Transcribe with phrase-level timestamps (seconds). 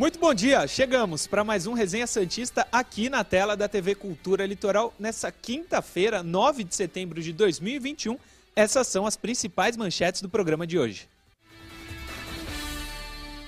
[0.00, 4.46] Muito bom dia, chegamos para mais um Resenha Santista aqui na tela da TV Cultura
[4.46, 8.18] Litoral nessa quinta-feira, 9 de setembro de 2021.
[8.56, 11.06] Essas são as principais manchetes do programa de hoje.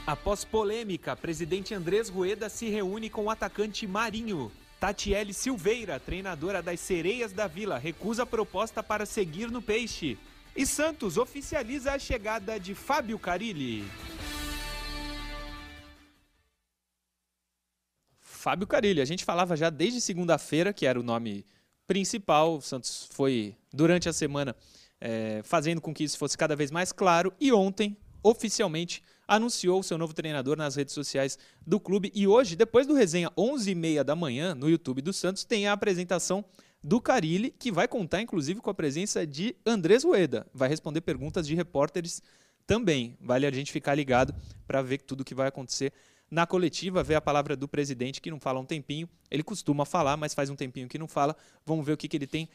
[0.06, 4.52] Após polêmica, presidente Andrés Rueda se reúne com o atacante Marinho.
[4.78, 10.18] Tatiele Silveira, treinadora das Sereias da Vila, recusa a proposta para seguir no Peixe.
[10.54, 13.86] E Santos oficializa a chegada de Fábio Carilli.
[18.42, 19.00] Fábio Carilli.
[19.00, 21.46] A gente falava já desde segunda-feira, que era o nome
[21.86, 22.56] principal.
[22.56, 24.56] O Santos foi, durante a semana,
[25.00, 27.32] é, fazendo com que isso fosse cada vez mais claro.
[27.40, 32.10] E ontem, oficialmente, anunciou o seu novo treinador nas redes sociais do clube.
[32.16, 36.44] E hoje, depois do resenha 11h30 da manhã, no YouTube do Santos, tem a apresentação
[36.82, 40.48] do Carilli, que vai contar, inclusive, com a presença de Andrés Rueda.
[40.52, 42.20] Vai responder perguntas de repórteres
[42.66, 43.16] também.
[43.20, 44.34] Vale a gente ficar ligado
[44.66, 45.92] para ver tudo que vai acontecer
[46.32, 49.06] na coletiva, ver a palavra do presidente, que não fala um tempinho.
[49.30, 51.36] Ele costuma falar, mas faz um tempinho que não fala.
[51.66, 52.48] Vamos ver o que, que ele tem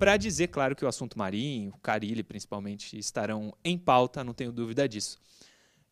[0.00, 0.48] para dizer.
[0.48, 5.16] Claro que o assunto marinho, Carilli principalmente, estarão em pauta, não tenho dúvida disso.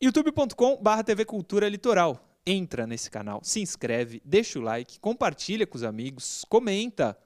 [0.01, 2.25] youtube.com.br TV Cultura Litoral.
[2.45, 7.17] Entra nesse canal, se inscreve, deixa o like, compartilha com os amigos, comenta.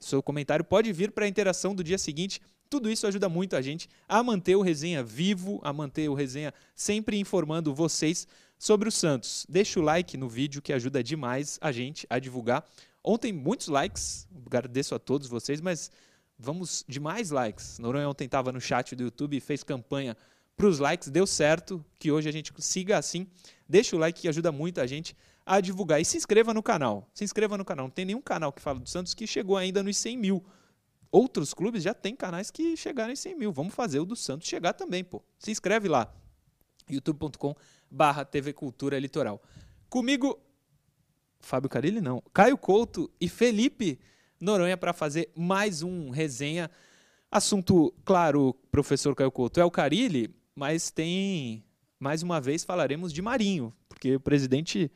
[0.00, 2.40] Seu comentário pode vir para a interação do dia seguinte.
[2.68, 6.52] Tudo isso ajuda muito a gente a manter o resenha vivo, a manter o resenha
[6.74, 8.26] sempre informando vocês
[8.60, 9.46] sobre o Santos.
[9.48, 12.62] Deixa o like no vídeo que ajuda demais a gente a divulgar.
[13.02, 15.90] Ontem muitos likes, agradeço a todos vocês, mas
[16.38, 17.78] vamos de mais likes.
[17.78, 20.14] Noronha ontem estava no chat do YouTube e fez campanha
[20.54, 23.26] para os likes, deu certo, que hoje a gente siga assim.
[23.66, 25.16] Deixa o like que ajuda muito a gente
[25.46, 25.98] a divulgar.
[25.98, 27.08] E se inscreva no canal.
[27.14, 27.86] Se inscreva no canal.
[27.86, 30.44] Não tem nenhum canal que fala do Santos que chegou ainda nos 100 mil.
[31.10, 33.52] Outros clubes já têm canais que chegaram em 100 mil.
[33.52, 35.22] Vamos fazer o do Santos chegar também, pô.
[35.38, 36.12] Se inscreve lá.
[36.90, 37.56] youtube.com
[37.90, 39.42] barra TV Cultura Litoral.
[39.88, 40.38] Comigo,
[41.40, 43.98] Fábio Carilli não, Caio Couto e Felipe
[44.40, 46.70] Noronha para fazer mais um resenha.
[47.30, 51.64] Assunto, claro, professor Caio Couto, é o Carilli, mas tem,
[51.98, 54.90] mais uma vez, falaremos de Marinho, porque o presidente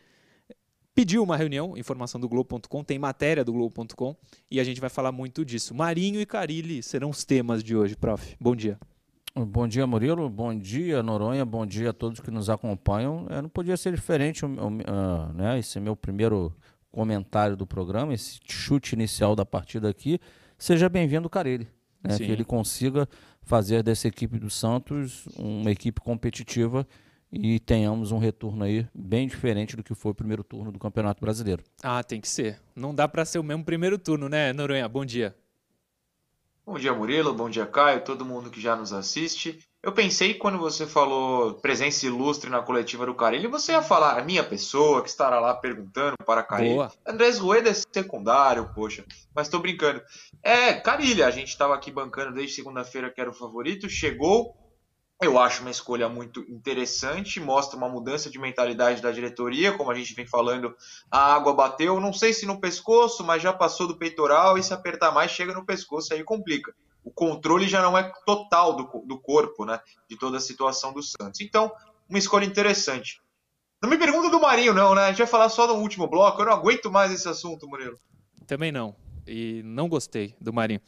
[0.94, 4.16] pediu uma reunião, informação do Globo.com, tem matéria do Globo.com,
[4.50, 5.74] e a gente vai falar muito disso.
[5.74, 8.36] Marinho e Carilli serão os temas de hoje, prof.
[8.40, 8.78] Bom dia.
[9.36, 10.30] Bom dia, Murilo.
[10.30, 11.44] Bom dia, Noronha.
[11.44, 13.26] Bom dia a todos que nos acompanham.
[13.28, 15.58] É, não podia ser diferente, uh, né?
[15.58, 16.54] Esse é meu primeiro
[16.92, 20.20] comentário do programa, esse chute inicial da partida aqui.
[20.56, 21.66] Seja bem-vindo, Carelli.
[22.00, 22.16] Né?
[22.16, 23.08] Que ele consiga
[23.42, 26.86] fazer dessa equipe do Santos uma equipe competitiva
[27.32, 31.20] e tenhamos um retorno aí bem diferente do que foi o primeiro turno do Campeonato
[31.20, 31.64] Brasileiro.
[31.82, 32.60] Ah, tem que ser.
[32.76, 34.88] Não dá para ser o mesmo primeiro turno, né, Noronha?
[34.88, 35.34] Bom dia.
[36.66, 37.34] Bom dia, Murilo.
[37.34, 38.02] Bom dia, Caio.
[38.02, 39.58] Todo mundo que já nos assiste.
[39.82, 44.24] Eu pensei quando você falou presença ilustre na coletiva do Carilli, você ia falar a
[44.24, 46.76] minha pessoa que estará lá perguntando para Carilli.
[46.76, 46.92] Boa.
[47.06, 49.04] Andrés Rueda é secundário, poxa.
[49.34, 50.00] Mas tô brincando.
[50.42, 53.86] É, Carilli, a gente estava aqui bancando desde segunda-feira que era o favorito.
[53.90, 54.56] Chegou,
[55.22, 59.94] eu acho uma escolha muito interessante, mostra uma mudança de mentalidade da diretoria, como a
[59.94, 60.74] gente vem falando,
[61.10, 64.74] a água bateu, não sei se no pescoço, mas já passou do peitoral e se
[64.74, 66.74] apertar mais chega no pescoço, aí complica.
[67.04, 71.02] O controle já não é total do, do corpo, né, de toda a situação do
[71.02, 71.40] Santos.
[71.40, 71.72] Então,
[72.08, 73.20] uma escolha interessante.
[73.82, 75.02] Não me pergunta do Marinho não, né?
[75.02, 77.98] A gente vai falar só no último bloco, eu não aguento mais esse assunto, Murilo.
[78.46, 80.80] Também não, e não gostei do Marinho.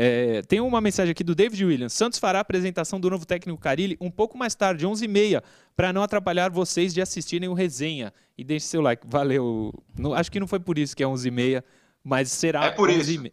[0.00, 1.92] É, tem uma mensagem aqui do David Williams.
[1.92, 5.42] Santos fará a apresentação do novo técnico Carilli um pouco mais tarde, 11h30,
[5.74, 8.12] para não atrapalhar vocês de assistirem o resenha.
[8.36, 9.04] E deixe seu like.
[9.04, 9.74] Valeu.
[9.98, 11.64] Não, acho que não foi por isso que é 11h30,
[12.04, 13.32] mas será É por 11 isso.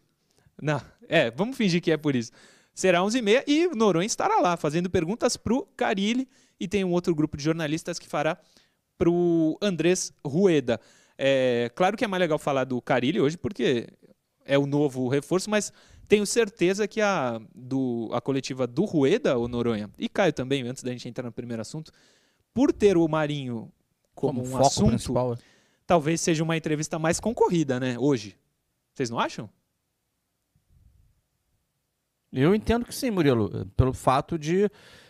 [0.59, 2.31] Não, é, vamos fingir que é por isso.
[2.73, 6.27] Será 11h30 e o Noronha estará lá fazendo perguntas para o Carilli
[6.59, 8.39] e tem um outro grupo de jornalistas que fará
[8.97, 10.81] para o Andrés Rueda.
[11.15, 13.87] É, claro que é mais legal falar do Carilli hoje porque
[14.45, 15.71] é o novo reforço, mas
[16.07, 20.83] tenho certeza que a, do, a coletiva do Rueda, o Noronha, e Caio também, antes
[20.83, 21.91] da gente entrar no primeiro assunto,
[22.53, 23.71] por ter o Marinho
[24.13, 25.33] como, como um assunto, principal.
[25.33, 25.37] É.
[25.85, 28.37] talvez seja uma entrevista mais concorrida, né, hoje.
[28.93, 29.49] Vocês não acham?
[32.31, 34.69] Eu entendo que sim, Murilo, pelo fato de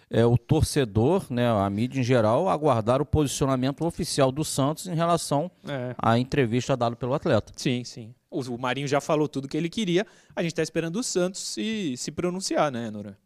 [0.09, 4.95] é, o torcedor, né, a mídia em geral, aguardar o posicionamento oficial do Santos em
[4.95, 5.95] relação é.
[5.97, 7.51] à entrevista dada pelo atleta.
[7.55, 8.13] Sim, sim.
[8.35, 10.05] O Marinho já falou tudo que ele queria.
[10.35, 13.17] A gente está esperando o Santos se, se pronunciar, né, Nora?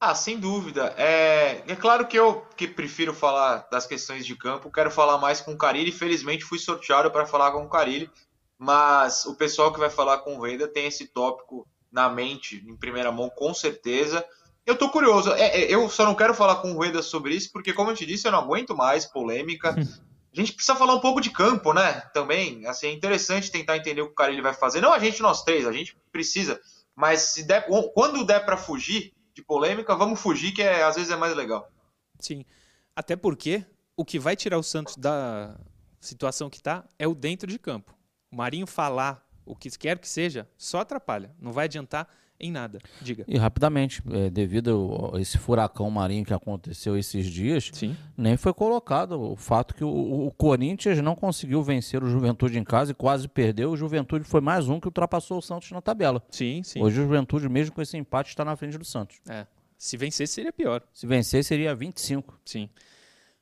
[0.00, 0.94] Ah, sem dúvida.
[0.98, 5.40] É, é claro que eu que prefiro falar das questões de campo, quero falar mais
[5.40, 5.92] com o Carilli.
[5.92, 8.10] Felizmente fui sorteado para falar com o Carilli,
[8.58, 12.76] mas o pessoal que vai falar com o Veda tem esse tópico na mente, em
[12.76, 14.24] primeira mão, com certeza.
[14.66, 15.30] Eu tô curioso.
[15.32, 17.94] É, é, eu só não quero falar com o Rueda sobre isso, porque, como eu
[17.94, 19.74] te disse, eu não aguento mais polêmica.
[20.34, 22.00] A gente precisa falar um pouco de campo, né?
[22.12, 24.80] Também, assim, é interessante tentar entender o que o cara ele vai fazer.
[24.80, 26.60] Não a gente, nós três, a gente precisa.
[26.96, 31.10] Mas se der, quando der para fugir de polêmica, vamos fugir, que é, às vezes
[31.10, 31.70] é mais legal.
[32.18, 32.44] Sim.
[32.96, 33.64] Até porque
[33.96, 35.56] o que vai tirar o Santos da
[36.00, 37.96] situação que está é o dentro de campo.
[38.30, 41.34] O Marinho falar o que quer que seja só atrapalha.
[41.38, 42.08] Não vai adiantar
[42.38, 42.78] em nada.
[43.00, 43.24] Diga.
[43.28, 47.96] E rapidamente, é, devido a esse furacão marinho que aconteceu esses dias, Sim.
[48.16, 52.64] nem foi colocado o fato que o, o, Corinthians não conseguiu vencer o Juventude em
[52.64, 53.70] casa e quase perdeu.
[53.70, 56.22] O Juventude foi mais um que ultrapassou o Santos na tabela.
[56.30, 56.82] Sim, sim.
[56.82, 59.20] Hoje o Juventude, mesmo com esse empate, está na frente do Santos.
[59.28, 59.46] É.
[59.78, 60.82] Se vencer, seria pior.
[60.92, 62.40] Se vencer, seria 25.
[62.44, 62.68] Sim.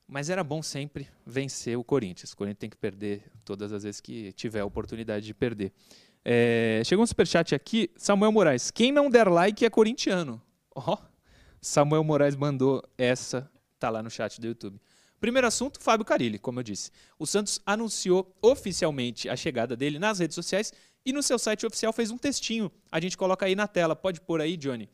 [0.07, 2.33] Mas era bom sempre vencer o Corinthians.
[2.33, 5.73] O Corinthians tem que perder todas as vezes que tiver a oportunidade de perder.
[6.25, 8.71] É, chegou um superchat aqui, Samuel Moraes.
[8.71, 10.41] Quem não der like é corintiano.
[10.75, 10.99] Ó, oh,
[11.61, 14.81] Samuel Moraes mandou essa, tá lá no chat do YouTube.
[15.21, 16.91] Primeiro assunto, Fábio Carilli, como eu disse.
[17.19, 20.73] O Santos anunciou oficialmente a chegada dele nas redes sociais
[21.05, 22.71] e no seu site oficial fez um textinho.
[22.91, 24.89] A gente coloca aí na tela, pode pôr aí, Johnny.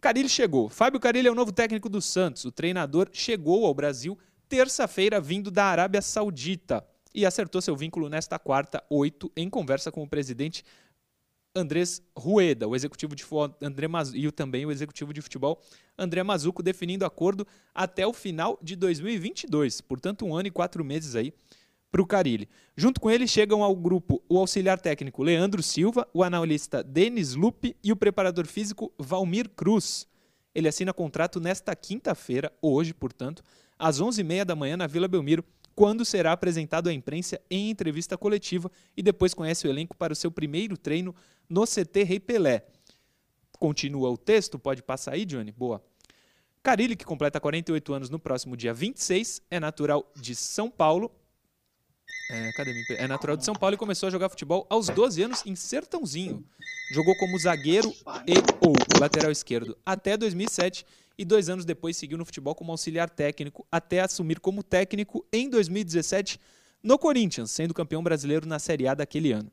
[0.00, 0.68] Carilli chegou.
[0.68, 2.44] Fábio Carilli é o novo técnico do Santos.
[2.44, 4.18] O treinador chegou ao Brasil
[4.48, 10.02] terça-feira vindo da Arábia Saudita e acertou seu vínculo nesta quarta, 8, em conversa com
[10.02, 10.64] o presidente
[11.54, 13.24] Andrés Rueda, o executivo de
[13.60, 14.12] André Maz...
[14.14, 15.60] e também o executivo de futebol
[15.98, 21.14] André Mazuco, definindo acordo até o final de 2022, portanto um ano e quatro meses
[21.14, 21.34] aí
[21.90, 22.48] para o Carilli.
[22.74, 27.76] Junto com ele chegam ao grupo o auxiliar técnico Leandro Silva, o analista Denis Lupe
[27.84, 30.06] e o preparador físico Valmir Cruz.
[30.54, 33.44] Ele assina contrato nesta quinta-feira, hoje, portanto,
[33.78, 35.44] às 11h30 da manhã na Vila Belmiro,
[35.74, 40.16] quando será apresentado à imprensa em entrevista coletiva e depois conhece o elenco para o
[40.16, 41.14] seu primeiro treino
[41.48, 42.66] no CT Rei Pelé.
[43.58, 45.52] Continua o texto, pode passar aí, Johnny?
[45.52, 45.82] Boa.
[46.62, 51.10] Carilli, que completa 48 anos no próximo dia 26, é natural de São Paulo.
[52.30, 55.42] É, cadê É natural de São Paulo e começou a jogar futebol aos 12 anos
[55.44, 56.44] em Sertãozinho.
[56.92, 57.92] Jogou como zagueiro
[58.26, 60.86] e ou lateral esquerdo até 2007
[61.18, 65.48] e dois anos depois seguiu no futebol como auxiliar técnico, até assumir como técnico em
[65.48, 66.38] 2017
[66.82, 69.50] no Corinthians, sendo campeão brasileiro na Série A daquele ano.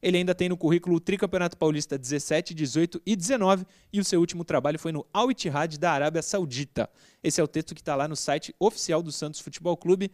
[0.00, 4.20] Ele ainda tem no currículo o Tricampeonato Paulista 17, 18 e 19 e o seu
[4.20, 6.88] último trabalho foi no Al Ittihad da Arábia Saudita.
[7.22, 10.12] Esse é o texto que está lá no site oficial do Santos Futebol Clube.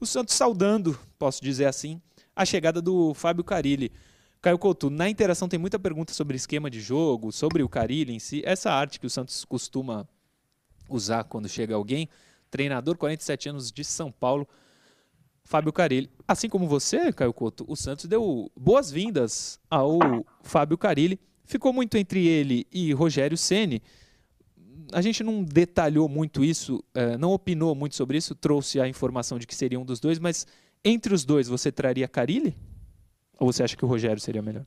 [0.00, 2.02] O Santos saudando, posso dizer assim,
[2.34, 3.92] a chegada do Fábio Carilli.
[4.40, 8.18] Caio Couto, na interação tem muita pergunta sobre esquema de jogo, sobre o Carilli em
[8.20, 10.08] si, essa arte que o Santos costuma
[10.88, 12.08] usar quando chega alguém.
[12.50, 14.48] Treinador, 47 anos de São Paulo,
[15.44, 16.08] Fábio Carilli.
[16.26, 19.98] Assim como você, Caio Couto, o Santos deu boas-vindas ao
[20.42, 21.18] Fábio Carilli.
[21.44, 23.82] Ficou muito entre ele e Rogério Ceni.
[24.92, 29.38] A gente não detalhou muito isso, eh, não opinou muito sobre isso, trouxe a informação
[29.38, 30.46] de que seria um dos dois, mas
[30.84, 32.54] entre os dois você traria Carilli?
[33.38, 34.64] Ou você acha que o Rogério seria melhor?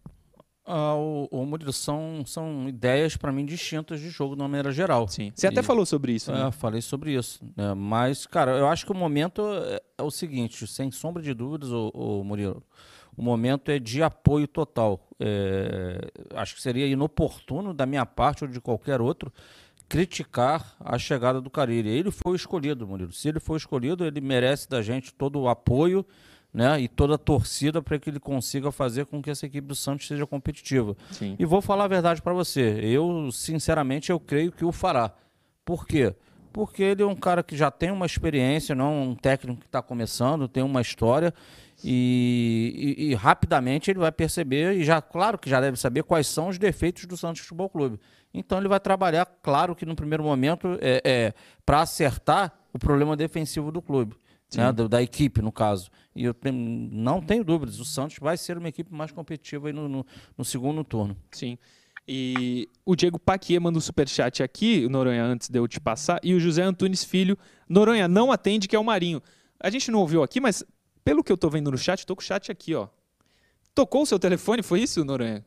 [0.66, 4.72] Ah, o, o Murilo, são, são ideias para mim distintas de jogo de uma maneira
[4.72, 5.08] geral.
[5.08, 5.32] Sim.
[5.36, 6.48] Você e, até falou sobre isso, né?
[6.48, 7.44] É, falei sobre isso.
[7.58, 7.74] Né?
[7.74, 11.72] Mas, cara, eu acho que o momento é, é o seguinte, sem sombra de dúvidas,
[11.72, 12.64] o, o Murilo,
[13.18, 15.10] o momento é de apoio total.
[15.20, 16.00] É,
[16.36, 19.32] acho que seria inoportuno da minha parte ou de qualquer outro
[19.90, 21.90] criticar a chegada do Carilli.
[21.90, 23.12] Ele foi escolhido, Murilo.
[23.12, 26.06] Se ele foi escolhido, ele merece da gente todo o apoio
[26.54, 29.76] né, e toda a torcida para que ele consiga fazer com que essa equipe do
[29.76, 30.96] Santos seja competitiva.
[31.12, 31.36] Sim.
[31.40, 35.14] E vou falar a verdade para você, eu sinceramente eu creio que o fará.
[35.64, 36.14] Por quê?
[36.52, 39.82] Porque ele é um cara que já tem uma experiência, não um técnico que está
[39.82, 41.34] começando, tem uma história
[41.84, 46.28] e, e, e, rapidamente ele vai perceber e já, claro que já deve saber quais
[46.28, 48.00] são os defeitos do Santos Futebol Clube.
[48.34, 51.34] Então ele vai trabalhar, claro que no primeiro momento é, é
[51.66, 54.16] para acertar o problema defensivo do clube
[54.58, 55.90] né, da, da, equipe, no caso.
[56.16, 56.56] E eu tenho,
[56.92, 60.06] não tenho dúvidas, o Santos vai ser uma equipe mais competitiva no, no,
[60.38, 61.16] no, segundo turno.
[61.32, 61.58] Sim.
[62.08, 66.34] E o Diego Paquier manda um superchat aqui, Noronha, antes de eu te passar, e
[66.34, 67.38] o José Antunes Filho,
[67.70, 69.22] Noronha, não atende, que é o Marinho.
[69.60, 70.64] A gente não ouviu aqui, mas
[71.04, 72.88] pelo que eu estou vendo no chat, estou com o chat aqui, ó.
[73.74, 75.46] Tocou o seu telefone, foi isso, Noronha?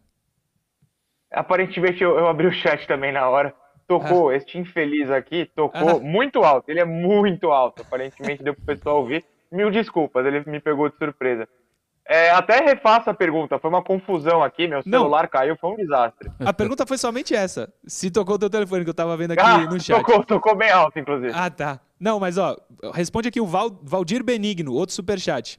[1.30, 3.54] Aparentemente eu, eu abri o chat também na hora
[3.86, 4.36] tocou, ah.
[4.36, 6.00] este infeliz aqui tocou ah.
[6.00, 6.68] muito alto.
[6.68, 7.82] Ele é muito alto.
[7.82, 9.24] Aparentemente deu pro pessoal ouvir.
[9.50, 11.48] Mil desculpas, ele me pegou de surpresa.
[12.06, 15.28] É, até refaço a pergunta, foi uma confusão aqui, meu celular Não.
[15.28, 16.30] caiu, foi um desastre.
[16.38, 17.72] A pergunta foi somente essa.
[17.86, 20.04] Se tocou o teu telefone, que eu tava vendo aqui ah, no chat.
[20.04, 21.32] Tocou, tocou bem alto, inclusive.
[21.34, 21.80] Ah, tá.
[21.98, 22.56] Não, mas ó,
[22.92, 25.58] responde aqui o Val, Valdir Benigno, outro superchat.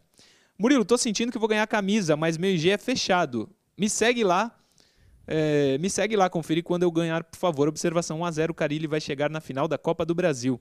[0.58, 3.50] Murilo, tô sentindo que vou ganhar camisa, mas meu IG é fechado.
[3.75, 4.51] Me segue lá,
[5.27, 7.67] é, me segue lá, conferir quando eu ganhar, por favor.
[7.67, 10.60] Observação 1x0, o Carilli vai chegar na final da Copa do Brasil.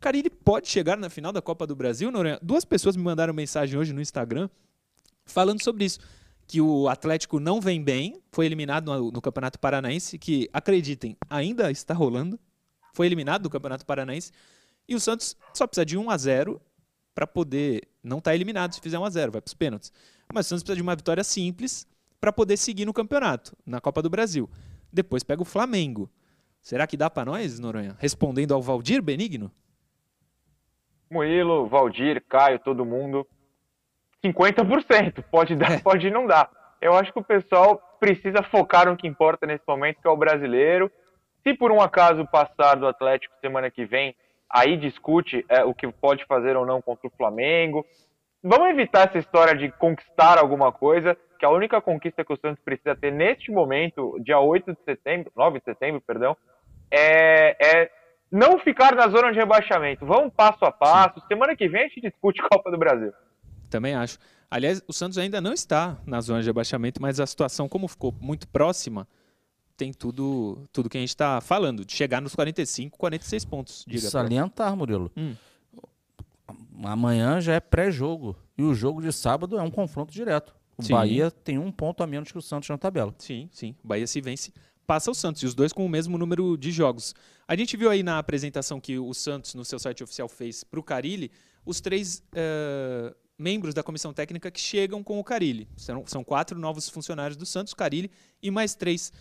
[0.00, 2.38] Carilli pode chegar na final da Copa do Brasil, Noronha?
[2.42, 4.48] Duas pessoas me mandaram mensagem hoje no Instagram
[5.24, 6.00] falando sobre isso.
[6.46, 11.70] Que o Atlético não vem bem, foi eliminado no, no Campeonato Paranaense, que, acreditem, ainda
[11.70, 12.38] está rolando.
[12.92, 14.32] Foi eliminado do Campeonato Paranaense.
[14.86, 16.60] E o Santos só precisa de 1 a 0
[17.14, 17.88] para poder.
[18.02, 19.92] Não estar tá eliminado se fizer 1 a 0 vai para os pênaltis.
[20.34, 21.86] Mas o Santos precisa de uma vitória simples
[22.22, 24.48] para poder seguir no campeonato, na Copa do Brasil.
[24.92, 26.08] Depois pega o Flamengo.
[26.60, 27.96] Será que dá para nós, Noronha?
[27.98, 29.50] Respondendo ao Valdir Benigno?
[31.10, 33.26] Murilo, Valdir, Caio, todo mundo.
[34.24, 35.24] 50%.
[35.32, 35.78] Pode dar, é.
[35.80, 36.48] pode não dar.
[36.80, 40.16] Eu acho que o pessoal precisa focar no que importa nesse momento, que é o
[40.16, 40.92] brasileiro.
[41.42, 44.14] Se por um acaso passar do Atlético semana que vem,
[44.48, 47.84] aí discute é, o que pode fazer ou não contra o Flamengo.
[48.44, 52.62] Vamos evitar essa história de conquistar alguma coisa, que a única conquista que o Santos
[52.64, 56.36] precisa ter neste momento, dia 8 de setembro, 9 de setembro, perdão,
[56.88, 57.90] é, é
[58.30, 60.06] não ficar na zona de rebaixamento.
[60.06, 61.18] Vamos passo a passo.
[61.18, 61.26] Sim.
[61.26, 63.12] Semana que vem a gente discute Copa do Brasil.
[63.68, 64.20] Também acho.
[64.48, 68.14] Aliás, o Santos ainda não está na zona de rebaixamento, mas a situação, como ficou
[68.20, 69.08] muito próxima,
[69.76, 73.84] tem tudo, tudo que a gente está falando, de chegar nos 45, 46 pontos.
[73.84, 75.10] Diga Salientar, Murilo.
[75.16, 75.34] Hum.
[76.84, 78.36] Amanhã já é pré-jogo.
[78.56, 80.61] E o jogo de sábado é um confronto direto.
[80.76, 80.92] O sim.
[80.92, 83.14] Bahia tem um ponto a menos que o Santos na tabela.
[83.18, 83.74] Sim, sim.
[83.82, 84.52] O Bahia se vence,
[84.86, 85.42] passa o Santos.
[85.42, 87.14] E os dois com o mesmo número de jogos.
[87.46, 90.80] A gente viu aí na apresentação que o Santos, no seu site oficial, fez para
[90.80, 91.30] o Carilli,
[91.64, 95.68] os três uh, membros da comissão técnica que chegam com o Carilli.
[95.76, 98.10] São, são quatro novos funcionários do Santos, Carilli
[98.42, 99.12] e mais três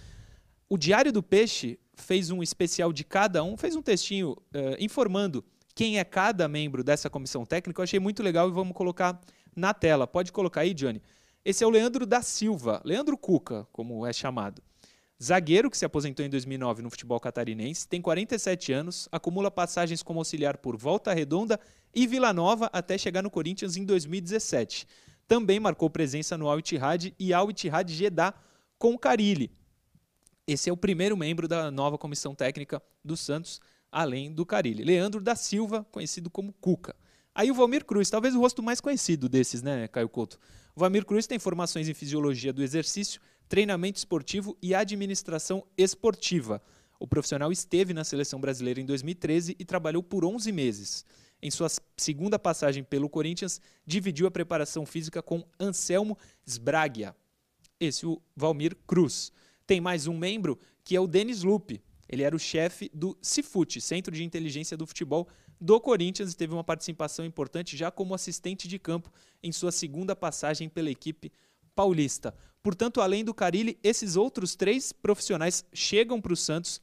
[0.72, 5.44] o Diário do Peixe fez um especial de cada um, fez um textinho uh, informando
[5.76, 7.82] quem é cada membro dessa comissão técnica.
[7.82, 9.20] Eu achei muito legal e vamos colocar
[9.54, 10.08] na tela.
[10.08, 11.02] Pode colocar aí, Johnny.
[11.44, 14.62] Esse é o Leandro da Silva, Leandro Cuca, como é chamado.
[15.22, 20.20] Zagueiro que se aposentou em 2009 no futebol catarinense, tem 47 anos, acumula passagens como
[20.20, 21.60] auxiliar por Volta Redonda
[21.96, 24.88] e Vila Nova até chegar no Corinthians em 2017.
[25.28, 28.36] Também marcou presença no Al Ittihad e Al Ittihad Jeddah
[28.78, 29.52] com Carilli.
[30.46, 33.60] Esse é o primeiro membro da nova comissão técnica do Santos,
[33.92, 34.84] além do Carilli.
[34.84, 36.96] Leandro da Silva, conhecido como Cuca.
[37.34, 40.40] Aí o Valmir Cruz, talvez o rosto mais conhecido desses, né, Caio Couto?
[40.76, 46.62] O Valmir Cruz tem formações em fisiologia do exercício, treinamento esportivo e administração esportiva.
[47.00, 51.06] O profissional esteve na seleção brasileira em 2013 e trabalhou por 11 meses.
[51.42, 57.16] Em sua segunda passagem pelo Corinthians, dividiu a preparação física com Anselmo Sbragia.
[57.80, 59.32] Esse o Valmir Cruz.
[59.66, 61.82] Tem mais um membro que é o Denis Lupe.
[62.08, 65.28] Ele era o chefe do Cifute, Centro de Inteligência do Futebol
[65.62, 69.12] do Corinthians, e teve uma participação importante já como assistente de campo
[69.44, 71.32] em sua segunda passagem pela equipe
[71.76, 72.34] paulista.
[72.64, 76.82] Portanto, além do Carilli, esses outros três profissionais chegam para o Santos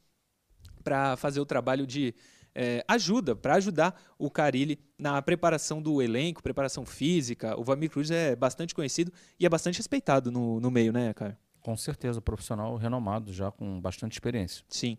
[0.82, 2.14] para fazer o trabalho de
[2.54, 7.58] é, ajuda, para ajudar o Carilli na preparação do elenco, preparação física.
[7.58, 11.36] O Vamir Cruz é bastante conhecido e é bastante respeitado no, no meio, né, Caio?
[11.60, 14.64] Com certeza, profissional renomado, já com bastante experiência.
[14.68, 14.96] Sim.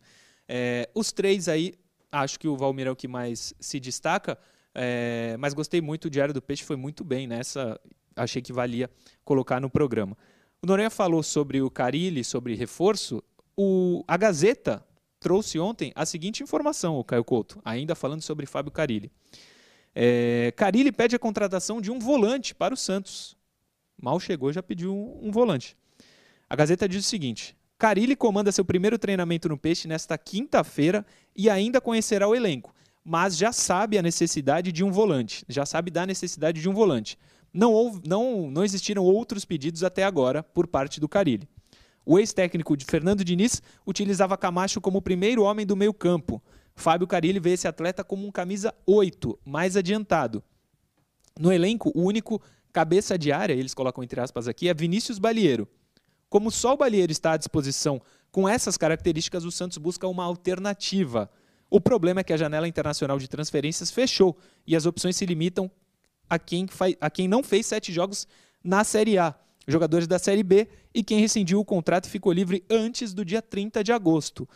[0.48, 1.74] É, os três aí,
[2.12, 4.38] acho que o Valmir é o que mais se destaca,
[4.74, 7.80] é, mas gostei muito, o Diário do Peixe foi muito bem nessa,
[8.16, 8.89] achei que valia
[9.24, 10.18] colocar no programa.
[10.62, 13.24] O Noronha falou sobre o Carilli, sobre reforço,
[13.58, 14.86] o, a Gazeta
[15.20, 19.12] trouxe ontem a seguinte informação, o Caio Couto, ainda falando sobre Fábio Carilli.
[19.94, 23.36] É, Carilli pede a contratação de um volante para o Santos.
[24.01, 25.75] Mal chegou, já pediu um, um volante.
[26.50, 31.50] A Gazeta diz o seguinte: Carilli comanda seu primeiro treinamento no Peixe nesta quinta-feira e
[31.50, 36.05] ainda conhecerá o elenco, mas já sabe a necessidade de um volante, já sabe da
[36.05, 37.17] necessidade de um volante.
[37.53, 41.48] Não, houve, não, não existiram outros pedidos até agora por parte do Carilli.
[42.05, 46.43] O ex-técnico de Fernando Diniz utilizava Camacho como primeiro homem do meio-campo.
[46.75, 50.43] Fábio Carilli vê esse atleta como um camisa 8, mais adiantado.
[51.39, 52.41] No elenco, o único
[52.74, 55.65] cabeça de área, eles colocam entre aspas aqui, é Vinícius Balieiro.
[56.29, 61.29] Como só o Balieiro está à disposição com essas características, o Santos busca uma alternativa.
[61.69, 65.69] O problema é que a janela internacional de transferências fechou e as opções se limitam
[66.29, 66.67] a quem,
[67.01, 68.27] a quem não fez sete jogos
[68.63, 69.33] na Série A,
[69.67, 73.83] jogadores da Série B e quem rescindiu o contrato ficou livre antes do dia 30
[73.83, 74.48] de agosto.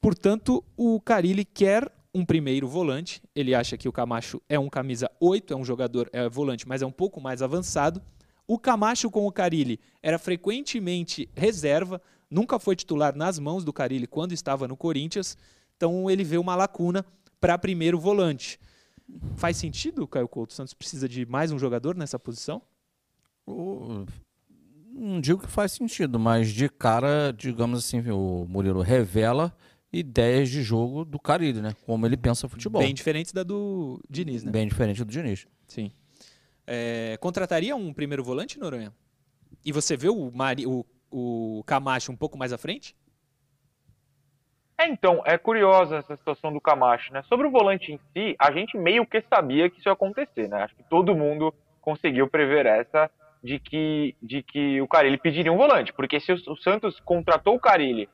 [0.00, 3.22] Portanto, o Carilli quer um primeiro volante.
[3.34, 6.82] Ele acha que o Camacho é um camisa 8, é um jogador é volante, mas
[6.82, 8.00] é um pouco mais avançado.
[8.46, 12.00] O Camacho com o Carilli era frequentemente reserva,
[12.30, 15.36] nunca foi titular nas mãos do Carilli quando estava no Corinthians,
[15.76, 17.04] então ele vê uma lacuna
[17.40, 18.58] para primeiro volante.
[19.36, 20.52] Faz sentido, Caio Couto?
[20.52, 22.62] O Santos precisa de mais um jogador nessa posição?
[24.96, 29.54] não digo que faz sentido, mas de cara, digamos assim, o Murilo revela
[29.92, 31.74] ideias de jogo do Carilli, né?
[31.84, 32.82] Como ele pensa futebol.
[32.82, 34.50] Bem diferentes da do Diniz, né?
[34.50, 35.46] Bem diferente do Diniz.
[35.68, 35.92] Sim.
[36.66, 38.92] É, contrataria um primeiro volante, Noronha?
[39.64, 42.96] E você vê o, Mari, o, o Camacho um pouco mais à frente?
[44.78, 47.22] É, então, é curiosa essa situação do Camacho, né?
[47.22, 50.64] Sobre o volante em si, a gente meio que sabia que isso ia acontecer, né?
[50.64, 53.10] Acho que todo mundo conseguiu prever essa
[53.42, 57.60] de que, de que o Carilli pediria um volante, porque se o Santos contratou o
[57.60, 58.08] Carilli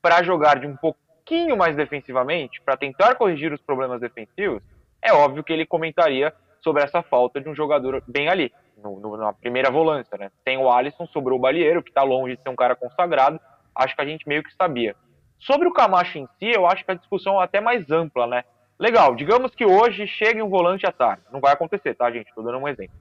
[0.00, 4.62] para jogar de um pouquinho mais defensivamente, para tentar corrigir os problemas defensivos,
[5.02, 9.16] é óbvio que ele comentaria sobre essa falta de um jogador bem ali, no, no,
[9.16, 10.30] na primeira volância, né?
[10.44, 13.40] Tem o Alisson, sobrou o Balieiro, que está longe de ser um cara consagrado,
[13.74, 14.94] acho que a gente meio que sabia.
[15.38, 18.44] Sobre o Camacho em si, eu acho que a discussão é até mais ampla, né?
[18.78, 21.22] Legal, digamos que hoje chegue um volante à tarde.
[21.32, 22.28] Não vai acontecer, tá, gente?
[22.28, 22.94] Estou dando um exemplo.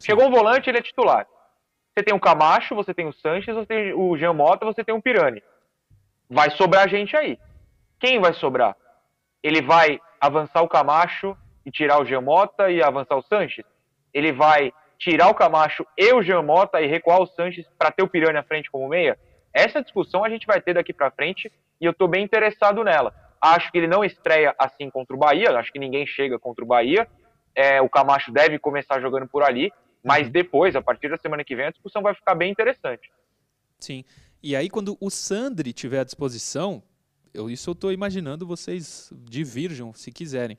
[0.00, 1.26] Chegou um volante, ele é titular.
[1.92, 4.94] Você tem o Camacho, você tem o Sanches, você tem o Jean Mota, você tem
[4.94, 5.42] o Pirani.
[6.30, 7.38] Vai sobrar gente aí.
[7.98, 8.76] Quem vai sobrar?
[9.42, 11.36] Ele vai avançar o Camacho
[11.68, 13.64] e tirar o Jean Mota e avançar o Sanches?
[14.12, 18.02] Ele vai tirar o Camacho e o Jean Mota e recuar o Sanches para ter
[18.02, 19.18] o Pirani à frente como meia?
[19.52, 23.14] Essa discussão a gente vai ter daqui para frente e eu estou bem interessado nela.
[23.40, 26.66] Acho que ele não estreia assim contra o Bahia, acho que ninguém chega contra o
[26.66, 27.06] Bahia.
[27.54, 29.70] É, o Camacho deve começar jogando por ali,
[30.02, 30.32] mas uhum.
[30.32, 33.10] depois, a partir da semana que vem, a discussão vai ficar bem interessante.
[33.78, 34.04] Sim.
[34.42, 36.82] E aí, quando o Sandri tiver à disposição,
[37.34, 40.58] eu, isso eu estou imaginando vocês divirjam, se quiserem.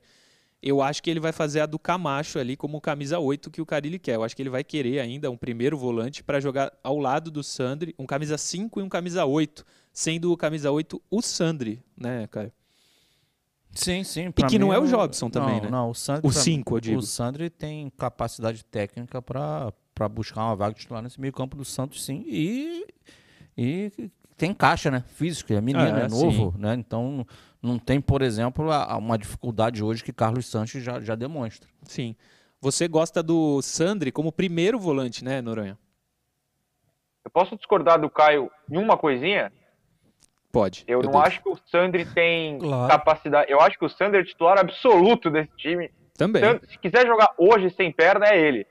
[0.62, 3.66] Eu acho que ele vai fazer a do Camacho ali como camisa 8 que o
[3.66, 4.16] Carilli quer.
[4.16, 7.42] Eu acho que ele vai querer ainda um primeiro volante para jogar ao lado do
[7.42, 12.26] Sandri, um camisa 5 e um camisa 8, sendo o camisa 8 o Sandri, né,
[12.26, 12.52] cara?
[13.72, 14.32] Sim, sim.
[14.36, 15.70] E que não é o Jobson também, não, né?
[15.70, 16.26] Não, o Sandri.
[16.26, 16.98] O 5, eu digo.
[16.98, 19.72] O Sandri tem capacidade técnica para
[20.10, 22.24] buscar uma vaga titular nesse meio-campo do Santos, sim.
[22.26, 22.86] E,
[23.56, 25.04] e tem caixa, né?
[25.06, 26.62] Físico, é menino, é, é novo, sim.
[26.62, 26.74] né?
[26.74, 27.26] Então
[27.62, 31.68] não tem, por exemplo, uma dificuldade hoje que Carlos Santos já, já demonstra.
[31.82, 32.16] Sim.
[32.58, 35.78] Você gosta do Sandri como primeiro volante, né, Noronha?
[37.22, 39.52] Eu posso discordar do Caio em uma coisinha?
[40.50, 40.84] Pode.
[40.86, 41.26] Eu, eu não deixo.
[41.26, 42.90] acho que o Sandri tem claro.
[42.90, 43.52] capacidade.
[43.52, 45.90] Eu acho que o Sandri é titular absoluto desse time.
[46.16, 46.42] Também.
[46.66, 48.66] Se quiser jogar hoje sem perna, é ele.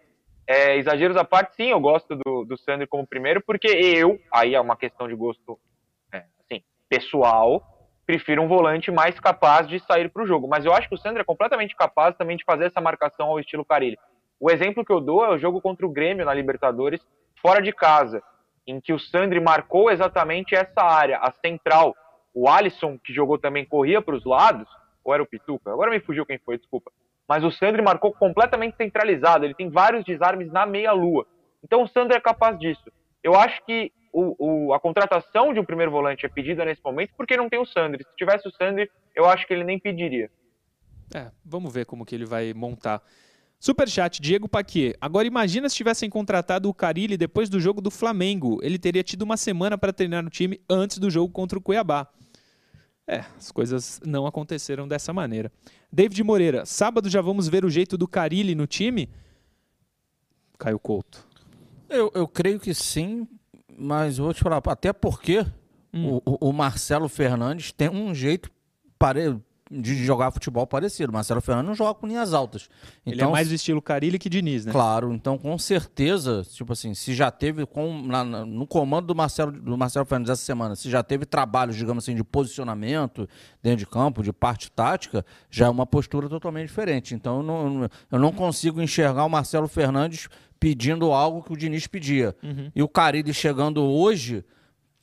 [0.51, 4.55] É, exageros à parte, sim, eu gosto do, do Sandri como primeiro, porque eu, aí
[4.55, 5.59] é uma questão de gosto
[6.11, 7.63] é, assim, pessoal,
[8.03, 10.47] prefiro um volante mais capaz de sair para o jogo.
[10.47, 13.39] Mas eu acho que o Sandri é completamente capaz também de fazer essa marcação ao
[13.39, 13.99] estilo Carilli.
[14.39, 16.99] O exemplo que eu dou é o jogo contra o Grêmio na Libertadores,
[17.39, 18.23] fora de casa
[18.65, 21.95] em que o Sandri marcou exatamente essa área, a central.
[22.33, 24.67] O Alisson, que jogou também, corria para os lados,
[25.03, 25.71] ou era o Pituca?
[25.71, 26.91] Agora me fugiu quem foi, desculpa.
[27.29, 31.27] Mas o Sandri marcou completamente centralizado, ele tem vários desarmes na meia-lua.
[31.63, 32.91] Então o Sandri é capaz disso.
[33.23, 37.11] Eu acho que o, o, a contratação de um primeiro volante é pedida nesse momento
[37.15, 38.03] porque não tem o Sandri.
[38.03, 40.31] Se tivesse o Sandri, eu acho que ele nem pediria.
[41.13, 42.99] É, vamos ver como que ele vai montar.
[43.59, 44.95] Superchat, Diego Paquier.
[44.99, 48.57] Agora imagina se tivessem contratado o Carilli depois do jogo do Flamengo.
[48.63, 52.07] Ele teria tido uma semana para treinar no time antes do jogo contra o Cuiabá.
[53.11, 55.51] É, as coisas não aconteceram dessa maneira.
[55.91, 59.09] David Moreira, sábado já vamos ver o jeito do Carilli no time?
[60.59, 61.27] Caio Couto.
[61.89, 63.27] Eu, eu creio que sim,
[63.75, 65.43] mas vou te falar, até porque
[65.91, 66.21] hum.
[66.23, 68.51] o, o Marcelo Fernandes tem um jeito
[68.99, 69.35] pare,
[69.69, 71.13] de jogar futebol parecido.
[71.13, 72.69] Marcelo Fernandes não joga com linhas altas.
[73.01, 74.71] Então, Ele é então, mais do estilo Carilli que Diniz, né?
[74.71, 79.51] Claro, então com certeza, tipo assim, se já teve com, na, no comando do Marcelo,
[79.51, 83.29] do Marcelo Fernandes essa semana, se já teve trabalhos, digamos assim, de posicionamento
[83.61, 87.13] dentro de campo, de parte tática, já é uma postura totalmente diferente.
[87.13, 90.29] Então eu não, eu não consigo enxergar o Marcelo Fernandes
[90.59, 92.35] pedindo algo que o Diniz pedia.
[92.43, 92.71] Uhum.
[92.75, 94.43] E o Carilli chegando hoje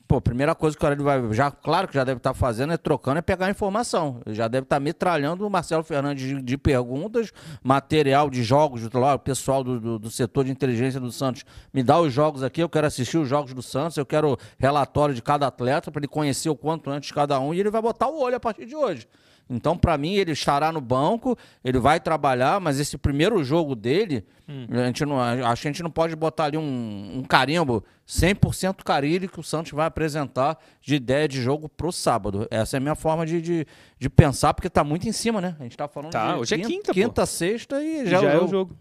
[0.09, 1.35] Pô, a primeira coisa que o cara vai.
[1.35, 4.21] Já, claro que já deve estar tá fazendo é trocando, é pegar informação.
[4.29, 9.15] Já deve estar tá metralhando o Marcelo Fernandes de, de, perguntas, material de jogos, lá,
[9.15, 11.45] o pessoal do, do, do, setor de inteligência do Santos.
[11.75, 15.15] Me dá os jogos aqui, eu quero assistir os jogos do Santos, eu quero relatório
[15.15, 18.07] de cada atleta para ele conhecer o quanto antes cada um e ele vai botar
[18.07, 19.09] o olho a partir de hoje.
[19.49, 24.25] Então, para mim, ele estará no banco, ele vai trabalhar, mas esse primeiro jogo dele,
[24.49, 24.67] hum.
[24.71, 28.83] a gente não, acho que a gente não pode botar ali um, um carimbo 100%
[28.83, 32.49] carilho que o Santos vai apresentar de ideia de jogo pro sábado.
[32.51, 33.67] Essa é a minha forma de, de,
[33.99, 35.55] de pensar, porque tá muito em cima, né?
[35.61, 38.31] A gente tá falando tá, de hoje quinta, é quinta, quinta sexta e já, já
[38.33, 38.77] é, o é o jogo.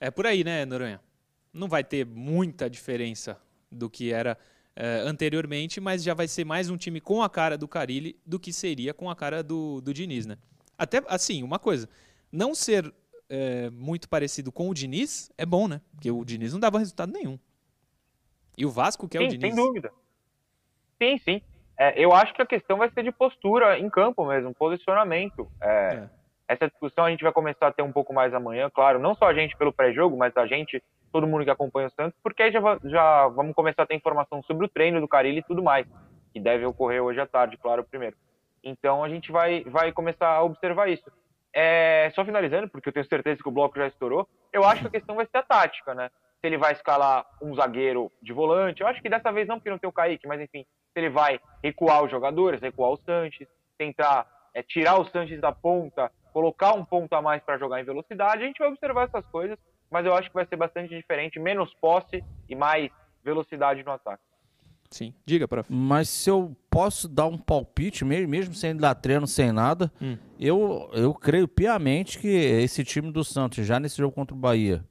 [0.00, 1.00] É por aí, né, Noronha?
[1.52, 3.38] Não vai ter muita diferença
[3.70, 4.38] do que era
[4.78, 8.38] uh, anteriormente, mas já vai ser mais um time com a cara do Carilli do
[8.38, 10.38] que seria com a cara do, do Diniz, né?
[10.78, 11.88] Até, assim, uma coisa,
[12.30, 15.80] não ser uh, muito parecido com o Diniz é bom, né?
[15.90, 17.38] Porque o Diniz não dava resultado nenhum.
[18.56, 19.54] E o Vasco que é sim, o Diniz.
[19.54, 19.92] Sem dúvida.
[21.02, 21.42] Sim, sim.
[21.76, 25.48] É, eu acho que a questão vai ser de postura em campo mesmo, posicionamento.
[25.60, 26.10] É, é.
[26.48, 29.26] Essa discussão a gente vai começar a ter um pouco mais amanhã, claro, não só
[29.26, 32.52] a gente pelo pré-jogo, mas a gente, todo mundo que acompanha o Santos, porque aí
[32.52, 35.86] já, já vamos começar a ter informação sobre o treino do Carilli e tudo mais,
[36.32, 38.16] que deve ocorrer hoje à tarde, claro, primeiro.
[38.62, 41.10] Então a gente vai, vai começar a observar isso.
[41.52, 44.88] É, só finalizando, porque eu tenho certeza que o bloco já estourou, eu acho que
[44.88, 46.10] a questão vai ser a tática, né?
[46.40, 49.70] Se ele vai escalar um zagueiro de volante, eu acho que dessa vez não, porque
[49.70, 53.48] não tem o Kaique, mas enfim, se ele vai recuar os jogadores, recuar o Sanches,
[53.76, 57.84] tentar é, tirar o Sanches da ponta colocar um ponto a mais para jogar em
[57.84, 59.58] velocidade, a gente vai observar essas coisas,
[59.90, 62.90] mas eu acho que vai ser bastante diferente, menos posse e mais
[63.24, 64.22] velocidade no ataque.
[64.90, 65.70] Sim, diga, prof.
[65.70, 70.16] Mas se eu posso dar um palpite, mesmo, mesmo sem dar treino, sem nada, hum.
[70.40, 74.82] eu, eu creio piamente que esse time do Santos, já nesse jogo contra o Bahia,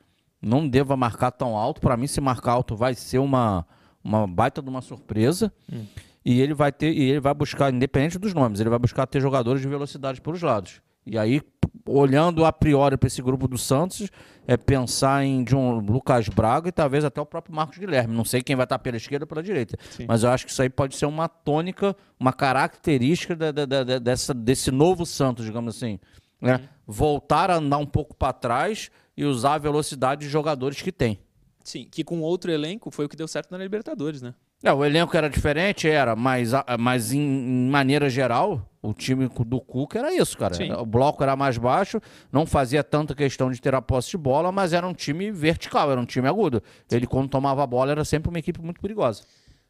[0.42, 1.82] não deva marcar tão alto.
[1.82, 3.66] Para mim, se marcar alto, vai ser uma,
[4.04, 5.52] uma baita de uma surpresa.
[5.72, 5.86] Hum.
[6.24, 9.20] E ele vai ter, e ele vai buscar, independente dos nomes, ele vai buscar ter
[9.22, 10.82] jogadores de velocidade pelos lados.
[11.06, 11.42] E aí,
[11.88, 14.10] olhando a priori para esse grupo do Santos,
[14.46, 18.16] é pensar em John Lucas Braga e talvez até o próprio Marcos Guilherme.
[18.16, 19.78] Não sei quem vai estar pela esquerda ou pela direita.
[19.92, 20.06] Sim.
[20.08, 24.00] Mas eu acho que isso aí pode ser uma tônica, uma característica da, da, da,
[24.00, 26.00] dessa, desse novo Santos, digamos assim.
[26.42, 26.56] Né?
[26.56, 26.68] Uhum.
[26.86, 31.20] Voltar a andar um pouco para trás e usar a velocidade de jogadores que tem.
[31.64, 34.34] Sim, que com outro elenco foi o que deu certo na Libertadores, né?
[34.64, 39.60] É, o elenco era diferente, era, mas, mas em, em maneira geral, o time do
[39.60, 40.54] Cuca era isso, cara.
[40.54, 40.72] Sim.
[40.72, 42.00] O bloco era mais baixo,
[42.32, 45.92] não fazia tanta questão de ter a posse de bola, mas era um time vertical,
[45.92, 46.62] era um time agudo.
[46.92, 49.24] Ele, quando tomava a bola, era sempre uma equipe muito perigosa.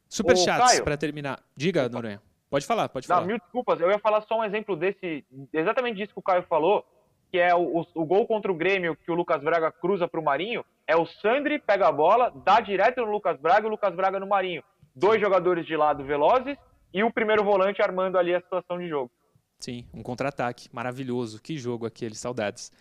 [0.08, 1.40] Superchats, para terminar.
[1.56, 2.22] Diga, Noronha.
[2.50, 3.22] Pode falar, pode falar.
[3.22, 6.44] Não, mil desculpas, eu ia falar só um exemplo desse, exatamente disso que o Caio
[6.44, 6.86] falou,
[7.30, 10.20] que é o, o, o gol contra o Grêmio que o Lucas Braga cruza para
[10.20, 13.72] o Marinho, é o Sandri pega a bola, dá direto no Lucas Braga e o
[13.72, 14.64] Lucas Braga no Marinho
[14.98, 16.58] dois jogadores de lado velozes
[16.94, 19.12] e o primeiro volante armando ali a situação de jogo.
[19.60, 21.42] Sim, um contra-ataque maravilhoso.
[21.42, 22.72] Que jogo aquele, saudades.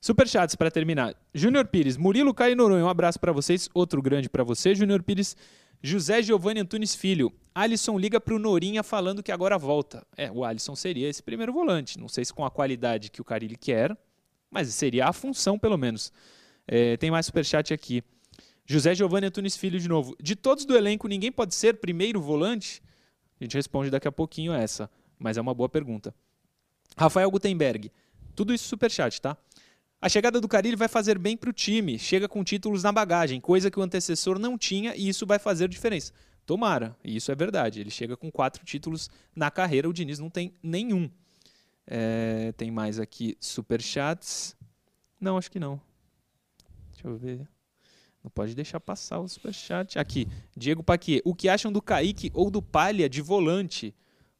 [0.00, 1.14] Superchats para terminar.
[1.34, 3.68] Júnior Pires, Murilo Caio Noronha, um abraço para vocês.
[3.74, 5.36] Outro grande para você, Júnior Pires.
[5.82, 7.32] José Giovanni Antunes Filho.
[7.54, 10.06] Alisson liga para o Norinha falando que agora volta.
[10.16, 11.98] É, o Alisson seria esse primeiro volante.
[11.98, 13.96] Não sei se com a qualidade que o Carilli quer,
[14.50, 16.12] mas seria a função, pelo menos.
[16.68, 18.02] É, tem mais superchat aqui.
[18.66, 20.14] José Giovanni Antunes Filho de novo.
[20.20, 22.82] De todos do elenco, ninguém pode ser primeiro volante?
[23.40, 26.14] A gente responde daqui a pouquinho essa, mas é uma boa pergunta.
[26.96, 27.90] Rafael Gutenberg.
[28.36, 29.36] Tudo isso superchat, tá?
[30.00, 31.98] A chegada do Carilli vai fazer bem para o time.
[31.98, 35.68] Chega com títulos na bagagem, coisa que o antecessor não tinha e isso vai fazer
[35.68, 36.12] diferença.
[36.46, 37.80] Tomara, e isso é verdade.
[37.80, 41.10] Ele chega com quatro títulos na carreira, o Diniz não tem nenhum.
[41.86, 44.56] É, tem mais aqui superchats.
[45.20, 45.80] Não, acho que não.
[46.92, 47.48] Deixa eu ver.
[48.22, 49.98] Não pode deixar passar o superchat.
[49.98, 51.22] Aqui, Diego Paquier.
[51.24, 53.94] O que acham do Kaique ou do Palha de volante?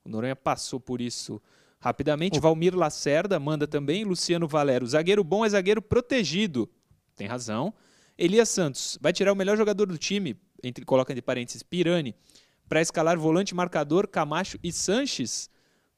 [0.05, 1.41] O Noronha passou por isso
[1.79, 2.39] rapidamente.
[2.39, 2.43] Oh.
[2.43, 4.05] Valmir Lacerda manda também.
[4.05, 4.87] Luciano Valero.
[4.87, 6.69] Zagueiro bom é zagueiro protegido.
[7.17, 7.73] Tem razão.
[8.19, 8.99] Elias Santos.
[9.01, 12.15] Vai tirar o melhor jogador do time, entre, coloca entre parênteses, Pirani,
[12.69, 15.49] para escalar volante, marcador, Camacho e Sanches.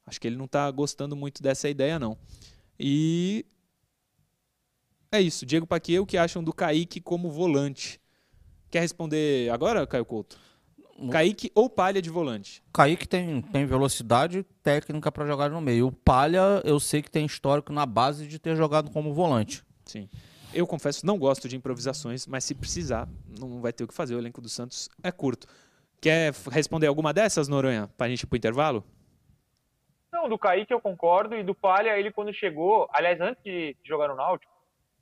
[0.05, 2.17] Acho que ele não está gostando muito dessa ideia, não.
[2.79, 3.45] E
[5.13, 5.45] é isso.
[5.45, 8.01] Diego Paquier, o que acham do Kaique como volante?
[8.69, 10.37] Quer responder agora, Caio Couto?
[11.11, 12.63] Kaique ou Palha de volante?
[12.73, 15.87] Kaique tem, tem velocidade técnica para jogar no meio.
[15.87, 19.63] O Palha, eu sei que tem histórico na base de ter jogado como volante.
[19.85, 20.09] Sim.
[20.53, 23.07] Eu confesso, não gosto de improvisações, mas se precisar,
[23.39, 24.15] não vai ter o que fazer.
[24.15, 25.47] O elenco do Santos é curto.
[25.99, 28.83] Quer responder alguma dessas, Noronha, para a gente ir para o intervalo?
[30.11, 31.35] Não, do Kaique eu concordo.
[31.35, 34.52] E do Palha, ele quando chegou, aliás, antes de jogar no Náutico,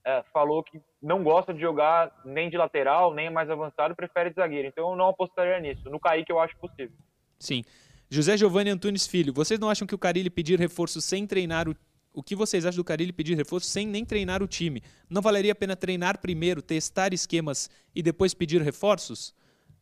[0.05, 4.35] é, falou que não gosta de jogar nem de lateral, nem mais avançado, prefere de
[4.35, 4.67] zagueiro.
[4.67, 5.89] Então eu não apostaria nisso.
[5.89, 6.95] No Kaique eu acho possível.
[7.39, 7.63] Sim.
[8.09, 11.75] José Giovanni Antunes Filho, vocês não acham que o Carilli pedir reforço sem treinar o
[12.13, 14.83] o que vocês acham do Carilli pedir reforço sem nem treinar o time?
[15.09, 19.33] Não valeria a pena treinar primeiro, testar esquemas e depois pedir reforços?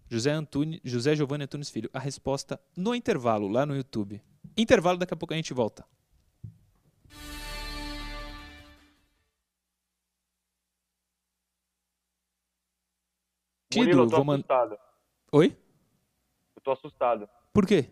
[0.08, 1.90] José, Antunes, José Giovanni Antunes Filho.
[1.94, 4.22] A resposta no intervalo, lá no YouTube.
[4.56, 5.86] Intervalo, daqui a pouco a gente volta.
[13.76, 14.78] Murilo, eu tô vou assustado.
[15.32, 15.56] Oi?
[16.56, 17.30] Eu tô assustado.
[17.54, 17.86] Por quê?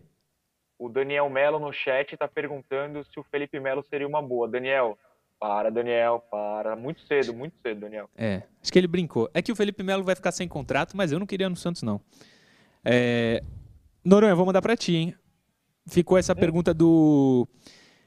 [0.78, 4.48] O Daniel Melo no chat tá perguntando se o Felipe Melo seria uma boa.
[4.48, 4.98] Daniel,
[5.38, 6.74] para, Daniel, para.
[6.74, 8.10] Muito cedo, muito cedo, Daniel.
[8.16, 9.30] É, acho que ele brincou.
[9.32, 11.82] É que o Felipe Melo vai ficar sem contrato, mas eu não queria no Santos,
[11.82, 12.00] não.
[12.84, 13.42] É...
[14.04, 15.14] Noronha, vou mandar para ti, hein?
[15.86, 16.36] Ficou essa hum.
[16.36, 17.46] pergunta do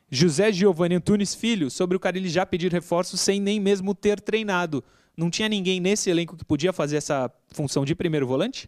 [0.09, 4.19] José Giovanni Antunes Filho sobre o cara ele já pedir reforço sem nem mesmo ter
[4.19, 4.83] treinado.
[5.21, 8.67] Não tinha ninguém nesse elenco que podia fazer essa função de primeiro volante?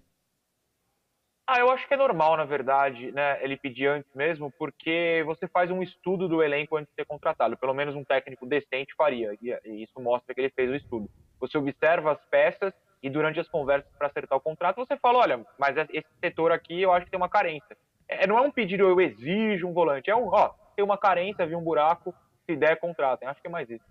[1.47, 5.47] Ah, eu acho que é normal, na verdade, né, ele pedir antes mesmo, porque você
[5.47, 7.57] faz um estudo do elenco antes de ser contratado.
[7.57, 11.09] Pelo menos um técnico decente faria, e isso mostra que ele fez o estudo.
[11.39, 15.45] Você observa as peças e durante as conversas para acertar o contrato, você fala, olha,
[15.57, 17.75] mas esse setor aqui eu acho que tem uma carência.
[18.07, 21.47] É, não é um pedido, eu exijo um volante, é um, ó, tem uma carência,
[21.47, 22.13] vi um buraco,
[22.45, 23.27] se der, contratem.
[23.27, 23.83] Acho que é mais isso.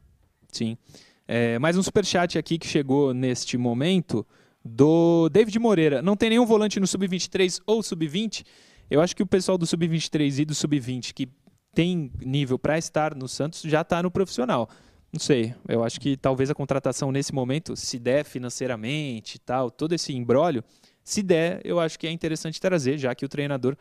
[0.48, 0.78] Sim.
[1.26, 4.26] É, mais um superchat aqui que chegou neste momento
[4.64, 6.02] do David Moreira.
[6.02, 8.44] Não tem nenhum volante no sub-23 ou sub-20?
[8.90, 11.28] Eu acho que o pessoal do sub-23 e do sub-20 que
[11.72, 14.68] tem nível para estar no Santos já está no profissional.
[15.12, 19.70] Não sei, eu acho que talvez a contratação nesse momento, se der financeiramente e tal,
[19.70, 20.64] todo esse embrólio,
[21.04, 23.76] se der, eu acho que é interessante trazer, já que o treinador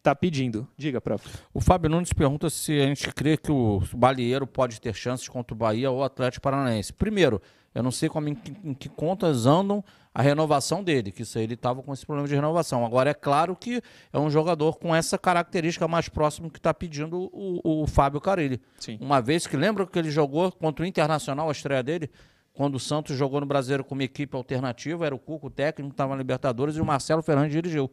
[0.00, 0.66] está pedindo.
[0.76, 1.28] Diga, prof.
[1.54, 5.54] O Fábio Nunes pergunta se a gente crê que o Balieiro pode ter chances contra
[5.54, 6.92] o Bahia ou o Atlético Paranaense.
[6.92, 7.40] Primeiro,
[7.74, 11.38] eu não sei como, em, que, em que contas andam a renovação dele, que isso
[11.38, 12.84] aí ele estava com esse problema de renovação.
[12.84, 13.80] Agora, é claro que
[14.12, 18.60] é um jogador com essa característica mais próximo que está pedindo o, o Fábio Carilli.
[18.80, 18.98] Sim.
[19.00, 22.10] Uma vez que lembra que ele jogou contra o Internacional, a estreia dele,
[22.52, 25.92] quando o Santos jogou no Brasileiro com uma equipe alternativa, era o Cuco, o técnico,
[25.92, 27.88] estava na Libertadores, e o Marcelo Fernandes dirigiu.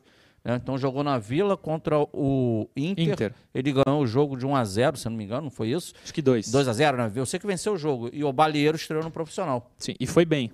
[0.47, 0.55] Né?
[0.55, 3.09] Então jogou na Vila contra o Inter.
[3.09, 3.33] Inter.
[3.53, 5.93] Ele ganhou o jogo de 1 a 0 se não me engano, não foi isso?
[6.01, 6.49] Acho que 2.
[6.49, 7.11] 2 a 0 né?
[7.13, 8.09] Eu sei que venceu o jogo.
[8.13, 9.69] E o Balieiro estreou no profissional.
[9.77, 10.49] Sim, e foi bem.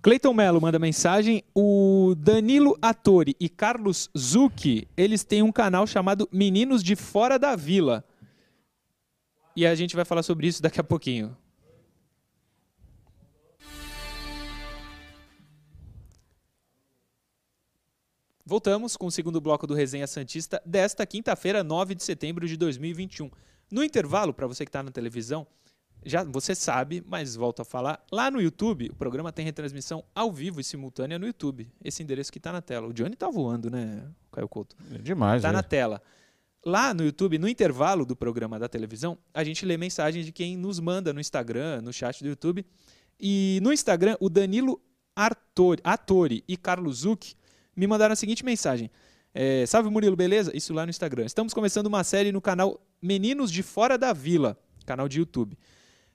[0.00, 1.44] Cleiton Melo manda mensagem.
[1.54, 7.54] O Danilo Atori e Carlos Zucchi, eles têm um canal chamado Meninos de Fora da
[7.54, 8.02] Vila.
[9.54, 11.36] E a gente vai falar sobre isso daqui a pouquinho.
[18.48, 23.30] Voltamos com o segundo bloco do Resenha Santista desta quinta-feira, 9 de setembro de 2021.
[23.70, 25.46] No intervalo, para você que está na televisão,
[26.02, 30.32] já você sabe, mas volto a falar, lá no YouTube, o programa tem retransmissão ao
[30.32, 31.70] vivo e simultânea no YouTube.
[31.84, 32.86] Esse endereço que está na tela.
[32.88, 34.74] O Johnny está voando, né, Caio Couto?
[34.94, 35.52] É demais, Está é.
[35.52, 36.00] na tela.
[36.64, 40.56] Lá no YouTube, no intervalo do programa da televisão, a gente lê mensagens de quem
[40.56, 42.64] nos manda no Instagram, no chat do YouTube.
[43.20, 44.80] E no Instagram, o Danilo
[45.14, 47.36] Artori, Atori e Carlos Zuc
[47.78, 48.90] me mandaram a seguinte mensagem.
[49.32, 50.50] É, Salve Murilo, beleza?
[50.54, 51.24] Isso lá no Instagram.
[51.24, 55.56] Estamos começando uma série no canal Meninos de Fora da Vila, canal de YouTube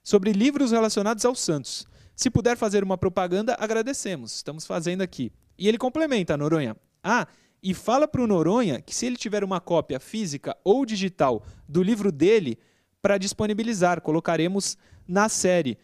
[0.04, 1.86] sobre livros relacionados ao Santos.
[2.14, 4.36] Se puder fazer uma propaganda, agradecemos.
[4.36, 5.32] Estamos fazendo aqui.
[5.58, 6.76] E ele complementa, Noronha.
[7.02, 7.26] Ah,
[7.62, 11.82] e fala para o Noronha que se ele tiver uma cópia física ou digital do
[11.82, 12.58] livro dele
[13.00, 14.76] para disponibilizar, colocaremos
[15.08, 15.78] na série.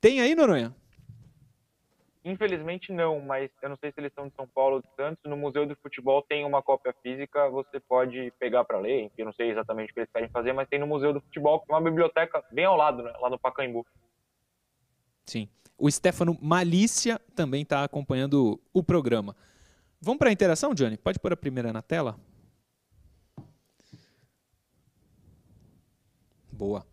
[0.00, 0.74] Tem aí, Noronha?
[2.24, 5.22] Infelizmente não, mas eu não sei se eles são de São Paulo ou de Santos.
[5.24, 9.02] No Museu do Futebol tem uma cópia física, você pode pegar para ler.
[9.02, 11.20] Enfim, eu não sei exatamente o que eles querem fazer, mas tem no Museu do
[11.20, 13.86] Futebol, que é uma biblioteca bem ao lado, né, lá no Pacaembu.
[15.26, 15.48] Sim.
[15.76, 19.36] O Stefano Malícia também está acompanhando o programa.
[20.00, 20.96] Vamos para a interação, Johnny?
[20.96, 22.18] Pode pôr a primeira na tela?
[26.50, 26.86] Boa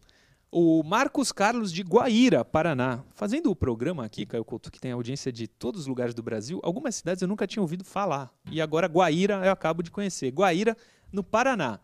[0.52, 3.02] o Marcos Carlos de Guaíra, Paraná.
[3.16, 6.60] Fazendo o programa aqui, Caio Couto, que tem audiência de todos os lugares do Brasil,
[6.62, 8.30] algumas cidades eu nunca tinha ouvido falar.
[8.52, 10.30] E agora Guaíra eu acabo de conhecer.
[10.30, 10.76] Guaíra,
[11.12, 11.80] no Paraná.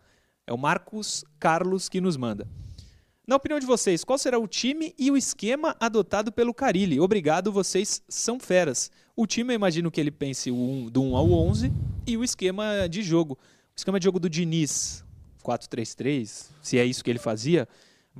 [0.45, 2.45] É o Marcos Carlos que nos manda.
[3.25, 6.99] Na opinião de vocês, qual será o time e o esquema adotado pelo Carilli?
[6.99, 8.91] Obrigado, vocês são feras.
[9.15, 10.51] O time, eu imagino que ele pense
[10.91, 11.71] do 1 ao 11
[12.05, 13.33] e o esquema de jogo.
[13.33, 15.03] O esquema de jogo do Diniz,
[15.43, 17.67] 4-3-3, se é isso que ele fazia,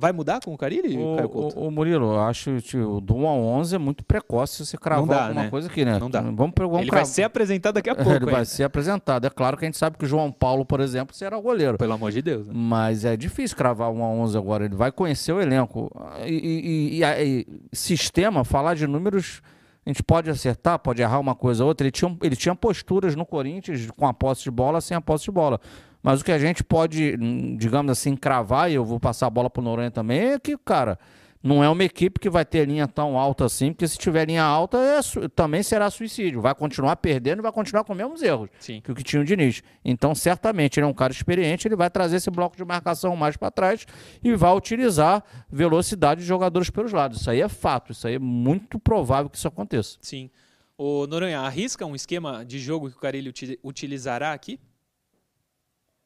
[0.00, 1.58] Vai mudar com o Carilli, o, Caio Couto?
[1.58, 4.78] O, o Murilo, eu acho que o do 1 a 11 é muito precoce você
[4.78, 5.50] cravar dá, alguma né?
[5.50, 5.98] coisa aqui, né?
[5.98, 6.20] Não dá.
[6.20, 8.12] Vamos, vamos Ele vai ser apresentado daqui a pouco.
[8.12, 9.26] Ele vai ser apresentado.
[9.26, 11.76] É claro que a gente sabe que o João Paulo, por exemplo, será o goleiro.
[11.76, 12.46] Pelo amor de Deus.
[12.46, 12.52] Né?
[12.54, 14.64] Mas é difícil cravar 1 a 11 agora.
[14.66, 15.90] Ele vai conhecer o elenco.
[16.24, 19.42] E, e, e, e sistema, falar de números...
[19.84, 21.86] A gente pode acertar, pode errar uma coisa ou outra.
[21.86, 25.24] Ele tinha, ele tinha posturas no Corinthians com a posse de bola, sem a posse
[25.24, 25.58] de bola.
[26.02, 27.16] Mas o que a gente pode,
[27.56, 30.56] digamos assim, cravar, e eu vou passar a bola para o Noronha também, é que,
[30.56, 30.98] cara,
[31.42, 34.42] não é uma equipe que vai ter linha tão alta assim, porque se tiver linha
[34.42, 36.40] alta, é, também será suicídio.
[36.40, 38.80] Vai continuar perdendo e vai continuar com os mesmos erros Sim.
[38.80, 39.62] que o que tinha o Diniz.
[39.84, 43.36] Então, certamente, ele é um cara experiente, ele vai trazer esse bloco de marcação mais
[43.36, 43.86] para trás
[44.22, 47.20] e vai utilizar velocidade de jogadores pelos lados.
[47.20, 49.96] Isso aí é fato, isso aí é muito provável que isso aconteça.
[50.00, 50.30] Sim.
[50.76, 53.32] O Noronha, arrisca um esquema de jogo que o Carilho
[53.64, 54.60] utilizará aqui?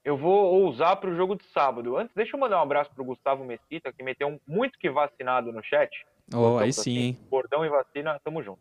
[0.04, 1.96] Eu vou usar para o jogo de sábado.
[1.96, 4.90] Antes, deixa eu mandar um abraço para o Gustavo Mesquita, que meteu um muito que
[4.90, 5.90] vacinado no chat.
[6.34, 7.18] Oh, aí sim, hein?
[7.30, 8.60] Bordão e vacina, tamo junto.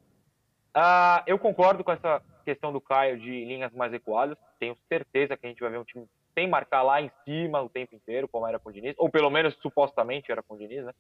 [0.76, 4.38] Uh, eu concordo com essa questão do Caio de linhas mais recuadas.
[4.60, 7.70] Tenho certeza que a gente vai ver um time sem marcar lá em cima o
[7.70, 8.94] tempo inteiro, como era com o Diniz.
[8.98, 10.94] Ou pelo menos supostamente era com o Diniz, né?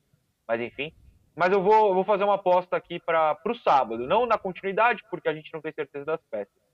[0.48, 0.92] Mas enfim.
[1.36, 4.06] Mas eu vou, vou fazer uma aposta aqui para o sábado.
[4.06, 6.71] Não na continuidade, porque a gente não tem certeza das peças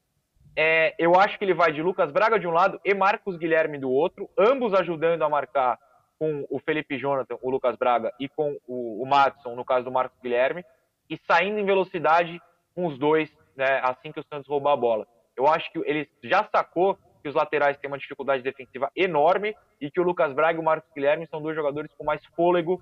[0.59, 3.77] É, eu acho que ele vai de Lucas Braga de um lado e Marcos Guilherme
[3.77, 5.77] do outro, ambos ajudando a marcar
[6.17, 9.91] com o Felipe Jonathan, o Lucas Braga, e com o, o Madison, no caso do
[9.91, 10.65] Marcos Guilherme,
[11.07, 12.41] e saindo em velocidade
[12.73, 15.07] com os dois, né, assim que o Santos roubar a bola.
[15.37, 19.91] Eu acho que ele já sacou que os laterais têm uma dificuldade defensiva enorme e
[19.91, 22.81] que o Lucas Braga e o Marcos Guilherme são dois jogadores com mais fôlego,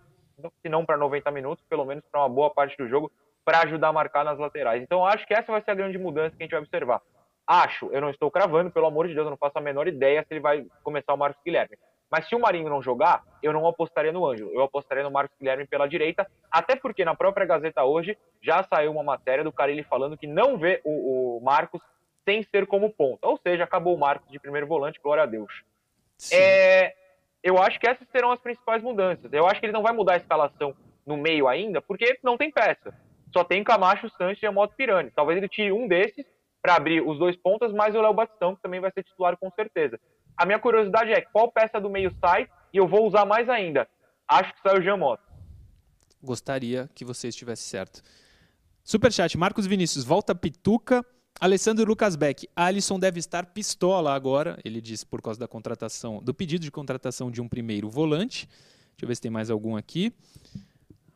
[0.61, 3.11] se não para 90 minutos, pelo menos para uma boa parte do jogo,
[3.43, 4.81] para ajudar a marcar nas laterais.
[4.81, 7.01] Então eu acho que essa vai ser a grande mudança que a gente vai observar.
[7.47, 10.23] Acho, eu não estou cravando, pelo amor de Deus, eu não faço a menor ideia
[10.23, 11.77] se ele vai começar o Marcos Guilherme.
[12.09, 15.37] Mas se o Marinho não jogar, eu não apostaria no Ângelo, eu apostaria no Marcos
[15.37, 19.83] Guilherme pela direita, até porque na própria Gazeta hoje já saiu uma matéria do Carilli
[19.83, 21.81] falando que não vê o, o Marcos
[22.23, 23.27] sem ser como ponta.
[23.27, 25.63] Ou seja, acabou o Marcos de primeiro volante, glória a Deus.
[26.31, 26.95] É,
[27.43, 29.31] eu acho que essas serão as principais mudanças.
[29.31, 32.51] Eu acho que ele não vai mudar a escalação no meio ainda, porque não tem
[32.51, 32.93] peça.
[33.31, 35.11] Só tem Camacho, Sanches e Moto Pirani.
[35.11, 36.25] Talvez ele tire um desses
[36.65, 39.51] para abrir os dois pontas, mais o Léo Batistão, que também vai ser titular com
[39.51, 39.99] certeza.
[40.35, 43.87] A minha curiosidade é qual peça do meio sai e eu vou usar mais ainda.
[44.27, 45.21] Acho que sai o Jean Mota.
[46.23, 48.01] Gostaria que você estivesse certo.
[48.83, 51.05] Superchat, Marcos Vinícius, volta Pituca.
[51.39, 56.33] Alessandro Lucas Beck, Alisson deve estar pistola agora, ele disse por causa da contratação, do
[56.33, 58.47] pedido de contratação de um primeiro volante.
[58.47, 60.11] Deixa eu ver se tem mais algum aqui.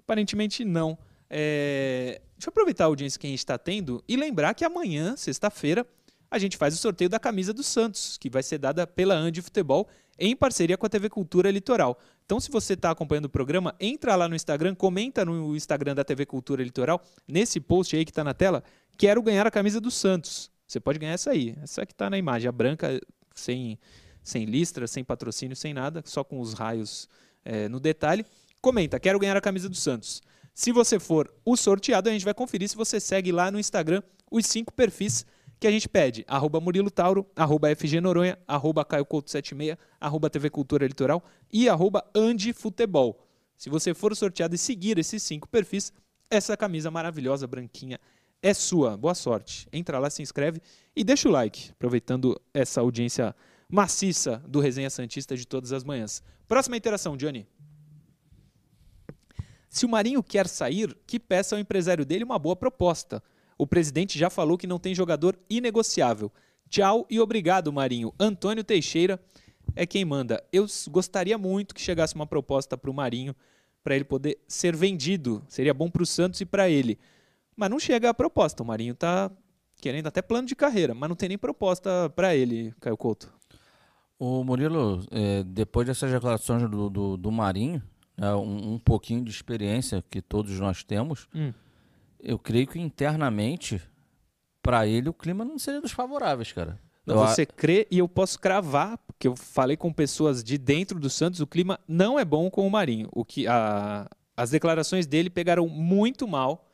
[0.04, 0.96] Aparentemente não.
[1.30, 2.22] É...
[2.38, 5.86] Deixa eu aproveitar a audiência que a gente está tendo e lembrar que amanhã, sexta-feira,
[6.32, 9.42] a gente faz o sorteio da camisa do Santos, que vai ser dada pela Andi
[9.42, 9.88] Futebol
[10.18, 11.98] em parceria com a TV Cultura Litoral.
[12.26, 16.04] Então, se você está acompanhando o programa, entra lá no Instagram, comenta no Instagram da
[16.04, 18.64] TV Cultura Litoral, nesse post aí que está na tela,
[18.98, 20.52] quero ganhar a camisa do Santos.
[20.68, 23.02] Você pode ganhar essa aí, essa que está na imagem, a branca,
[23.34, 23.80] sem,
[24.22, 27.10] sem listra, sem patrocínio, sem nada, só com os raios
[27.44, 28.24] é, no detalhe.
[28.62, 30.22] Comenta, quero ganhar a camisa do Santos.
[30.60, 34.04] Se você for o sorteado, a gente vai conferir se você segue lá no Instagram
[34.30, 35.26] os cinco perfis
[35.58, 40.30] que a gente pede, arroba Murilo Tauro, arroba FG Noronha, arroba Caio Couto 76, arroba
[40.30, 43.26] TV Cultura Litoral e arroba Andi Futebol.
[43.56, 45.94] Se você for sorteado e seguir esses cinco perfis,
[46.30, 47.98] essa camisa maravilhosa, branquinha,
[48.44, 48.98] é sua.
[48.98, 49.66] Boa sorte.
[49.72, 50.62] Entra lá, se inscreve
[50.94, 53.34] e deixa o like, aproveitando essa audiência
[53.70, 56.22] maciça do Resenha Santista de todas as manhãs.
[56.50, 57.48] Próxima interação, Johnny.
[59.70, 63.22] Se o Marinho quer sair, que peça ao empresário dele uma boa proposta.
[63.58, 66.32] O presidente já falou que não tem jogador inegociável.
[66.68, 68.12] Tchau e obrigado, Marinho.
[68.20, 69.20] Antônio Teixeira
[69.76, 70.44] é quem manda.
[70.52, 73.36] Eu gostaria muito que chegasse uma proposta para o Marinho
[73.84, 75.44] para ele poder ser vendido.
[75.48, 76.98] Seria bom para o Santos e para ele.
[77.56, 78.64] Mas não chega a proposta.
[78.64, 79.32] O Marinho está
[79.80, 83.32] querendo até plano de carreira, mas não tem nem proposta para ele, Caio Couto.
[84.18, 87.82] O Murilo, é, depois dessas declarações do, do, do Marinho,
[88.22, 91.52] é, um, um, pouquinho de experiência que todos nós temos, hum
[92.20, 93.82] eu creio que internamente,
[94.62, 96.80] para ele, o clima não seria dos favoráveis, cara.
[97.06, 101.40] Você crê e eu posso cravar, porque eu falei com pessoas de dentro do Santos,
[101.40, 103.10] o clima não é bom com o Marinho.
[103.12, 106.68] O que a, as declarações dele pegaram muito mal.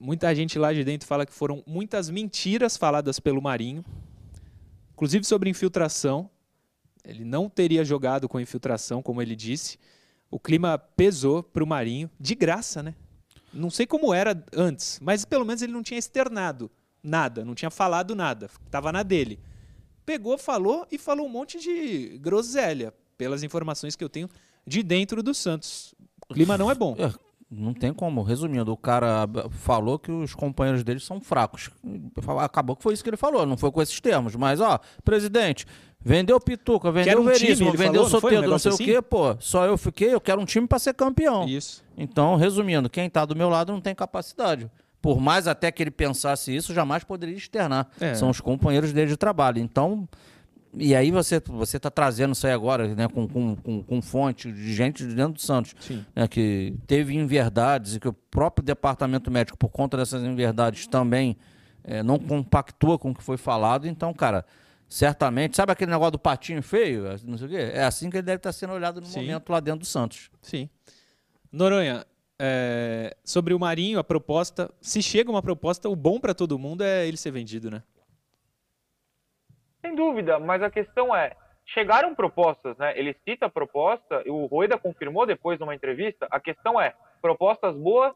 [0.00, 3.84] Muita gente lá de dentro fala que foram muitas mentiras faladas pelo Marinho,
[4.92, 6.28] inclusive sobre infiltração.
[7.04, 9.78] Ele não teria jogado com infiltração, como ele disse.
[10.30, 12.94] O clima pesou para o Marinho, de graça, né?
[13.52, 16.70] Não sei como era antes, mas pelo menos ele não tinha externado
[17.02, 19.40] nada, não tinha falado nada, estava na dele.
[20.04, 24.28] Pegou, falou e falou um monte de groselha, pelas informações que eu tenho
[24.66, 25.94] de dentro do Santos.
[26.28, 26.94] O clima não é bom.
[26.98, 27.12] É,
[27.50, 28.22] não tem como.
[28.22, 31.70] Resumindo, o cara falou que os companheiros dele são fracos.
[32.40, 34.36] Acabou que foi isso que ele falou, não foi com esses termos.
[34.36, 35.66] Mas, ó, presidente,
[36.00, 38.82] vendeu Pituca, vendeu um Veríssimo, vendeu falou, Soteldo, não, não sei assim?
[38.82, 39.36] o quê, pô.
[39.40, 41.46] Só eu fiquei, eu quero um time para ser campeão.
[41.48, 41.84] Isso.
[41.96, 44.70] Então, resumindo, quem tá do meu lado não tem capacidade.
[45.00, 47.88] Por mais até que ele pensasse isso, jamais poderia externar.
[48.00, 48.14] É.
[48.14, 49.58] São os companheiros dele de trabalho.
[49.60, 50.08] Então,
[50.74, 54.50] e aí você você está trazendo isso aí agora, né, com, com, com, com, fonte
[54.52, 55.74] de gente de dentro do Santos,
[56.14, 61.36] né, que teve inverdades e que o próprio departamento médico, por conta dessas inverdades, também
[61.84, 63.86] é, não compactua com o que foi falado.
[63.86, 64.44] Então, cara,
[64.88, 67.04] certamente, sabe aquele negócio do patinho feio?
[67.24, 67.70] Não sei o quê?
[67.74, 69.20] É assim que ele deve estar sendo olhado no Sim.
[69.20, 70.30] momento lá dentro do Santos.
[70.40, 70.68] Sim.
[71.52, 72.06] Noronha,
[72.40, 76.82] é, sobre o Marinho, a proposta, se chega uma proposta, o bom para todo mundo
[76.82, 77.82] é ele ser vendido, né?
[79.80, 81.36] Sem dúvida, mas a questão é,
[81.66, 82.98] chegaram propostas, né?
[82.98, 87.76] Ele cita a proposta, e o Rueda confirmou depois numa entrevista, a questão é, propostas
[87.76, 88.14] boas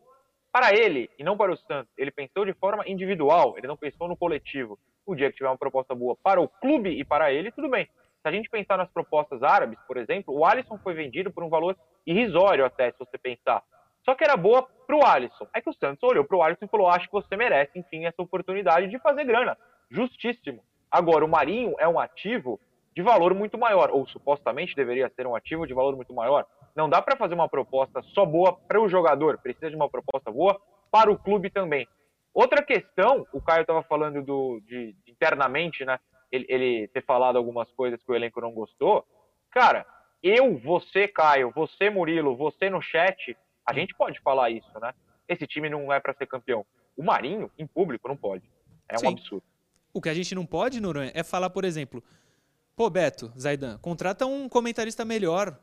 [0.53, 1.93] para ele e não para o Santos.
[1.97, 4.79] Ele pensou de forma individual, ele não pensou no coletivo.
[5.07, 7.87] O dia que tiver uma proposta boa para o clube e para ele, tudo bem.
[7.87, 11.49] Se a gente pensar nas propostas árabes, por exemplo, o Alisson foi vendido por um
[11.49, 11.77] valor
[12.07, 13.63] irrisório até, se você pensar.
[14.05, 15.47] Só que era boa para o Alisson.
[15.55, 18.05] É que o Santos olhou para o Alisson e falou: acho que você merece, enfim,
[18.05, 19.57] essa oportunidade de fazer grana.
[19.91, 20.63] Justíssimo.
[20.91, 22.61] Agora, o Marinho é um ativo
[22.95, 26.47] de valor muito maior, ou supostamente deveria ser um ativo de valor muito maior.
[26.75, 30.31] Não dá para fazer uma proposta só boa para o jogador, precisa de uma proposta
[30.31, 31.87] boa para o clube também.
[32.35, 35.99] Outra questão, o Caio estava falando do, de, internamente, né?
[36.31, 39.05] Ele, ele, ter falado algumas coisas que o elenco não gostou.
[39.51, 39.87] Cara,
[40.23, 43.37] eu, você, Caio, você, Murilo, você no chat,
[43.67, 44.95] a gente pode falar isso, né?
[45.29, 46.65] Esse time não é para ser campeão.
[46.97, 48.51] O Marinho, em público, não pode.
[48.89, 49.07] É Sim.
[49.07, 49.45] um absurdo.
[49.93, 52.03] O que a gente não pode, Noronha, é falar, por exemplo,
[52.83, 55.57] pô, Beto, Zaidan, contrata um comentarista melhor.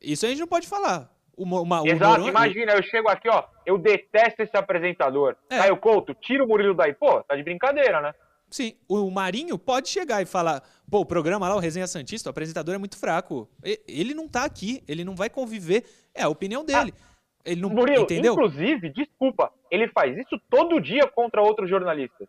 [0.00, 1.14] Isso a gente não pode falar.
[1.36, 5.36] Uma, uma, Exato, imagina, eu chego aqui, ó, eu detesto esse apresentador.
[5.50, 5.58] É.
[5.58, 6.94] Caio Couto, tira o Murilo daí.
[6.94, 8.14] Pô, tá de brincadeira, né?
[8.48, 12.32] Sim, o Marinho pode chegar e falar, pô, o programa lá, o Resenha Santista, o
[12.32, 13.46] apresentador é muito fraco.
[13.86, 15.84] Ele não tá aqui, ele não vai conviver.
[16.14, 16.94] É a opinião dele.
[16.96, 17.02] Ah,
[17.44, 18.32] ele não Murilo, entendeu?
[18.32, 22.26] inclusive, desculpa, ele faz isso todo dia contra outros jornalistas.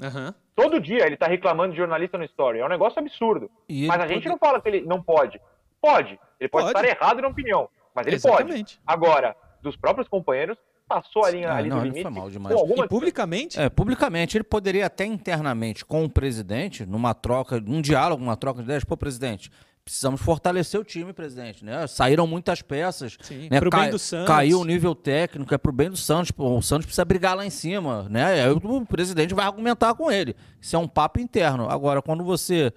[0.00, 0.32] Uhum.
[0.54, 2.60] Todo dia ele tá reclamando de jornalista no story.
[2.60, 3.50] É um negócio absurdo.
[3.68, 4.14] Mas a pode...
[4.14, 5.40] gente não fala que ele não pode.
[5.80, 6.18] Pode.
[6.38, 6.78] Ele pode, pode.
[6.78, 7.68] estar errado na opinião.
[7.94, 8.76] Mas ele Exatamente.
[8.76, 8.80] pode.
[8.86, 10.56] Agora, dos próprios companheiros,
[10.88, 12.02] passou a linha ah, ali não, do limite.
[12.02, 12.54] Foi mal demais.
[12.54, 12.84] alguma...
[12.84, 13.60] E publicamente?
[13.60, 14.36] É, publicamente.
[14.36, 18.84] Ele poderia até internamente com o presidente, numa troca, num diálogo, uma troca de ideias,
[18.84, 19.50] pô, presidente,
[19.84, 21.86] precisamos fortalecer o time, presidente, né?
[21.86, 23.18] Saíram muitas peças.
[23.20, 23.60] Sim, né?
[23.60, 24.26] pro bem do Santos.
[24.26, 26.30] Caiu o nível técnico, é pro bem do Santos.
[26.30, 28.44] Pô, o Santos precisa brigar lá em cima, né?
[28.44, 30.34] Aí o presidente vai argumentar com ele.
[30.60, 31.68] Isso é um papo interno.
[31.68, 32.72] Agora, quando você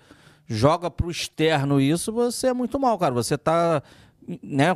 [0.46, 3.14] joga pro externo isso, você é muito mal, cara.
[3.14, 3.82] Você tá
[4.44, 4.76] né,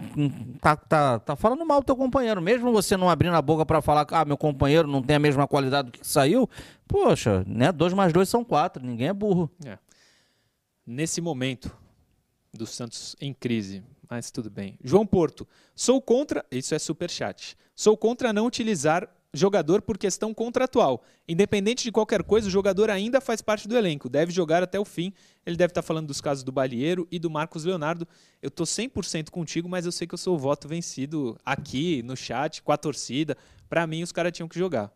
[0.62, 2.42] tá, tá, tá falando mal do teu companheiro.
[2.42, 5.20] Mesmo você não abrindo a boca para falar que ah, meu companheiro não tem a
[5.20, 6.50] mesma qualidade do que saiu,
[6.88, 9.52] poxa, né, dois mais dois são quatro, ninguém é burro.
[9.66, 9.78] É.
[10.88, 11.81] Nesse momento
[12.54, 14.78] do Santos em crise, mas tudo bem.
[14.84, 17.58] João Porto, sou contra, isso é super chat.
[17.76, 21.04] Sou contra não utilizar jogador por questão contratual.
[21.28, 24.86] Independente de qualquer coisa, o jogador ainda faz parte do elenco, deve jogar até o
[24.86, 25.14] fim.
[25.46, 28.08] Ele deve estar falando dos casos do Balieiro e do Marcos Leonardo.
[28.42, 32.16] Eu estou 100% contigo, mas eu sei que eu sou o voto vencido aqui no
[32.16, 33.38] chat, com a torcida.
[33.70, 34.92] Para mim, os caras tinham que jogar,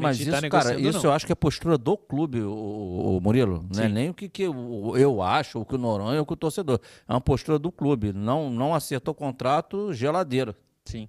[0.00, 3.16] mas de estar tá negociando cara, Isso eu acho que é postura do clube, o,
[3.16, 3.64] o Murilo.
[3.72, 6.26] Não é nem o que, que eu, eu acho, o que o Noronha ou o
[6.26, 6.80] que o torcedor.
[7.08, 8.12] É uma postura do clube.
[8.12, 10.56] Não, não acertou o contrato, geladeira.
[10.84, 11.08] Sim.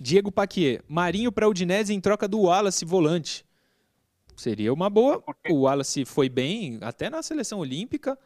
[0.00, 3.44] Diego Paquier, Marinho para Udinese em troca do Wallace volante.
[4.34, 5.22] Seria uma boa.
[5.50, 8.18] O Wallace foi bem até na seleção olímpica,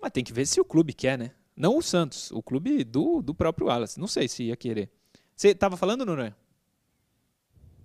[0.00, 1.30] mas tem que ver se o clube quer, né?
[1.56, 4.00] Não o Santos, o clube do, do próprio Wallace.
[4.00, 4.90] Não sei se ia querer.
[5.36, 6.34] Você estava falando, Nuno?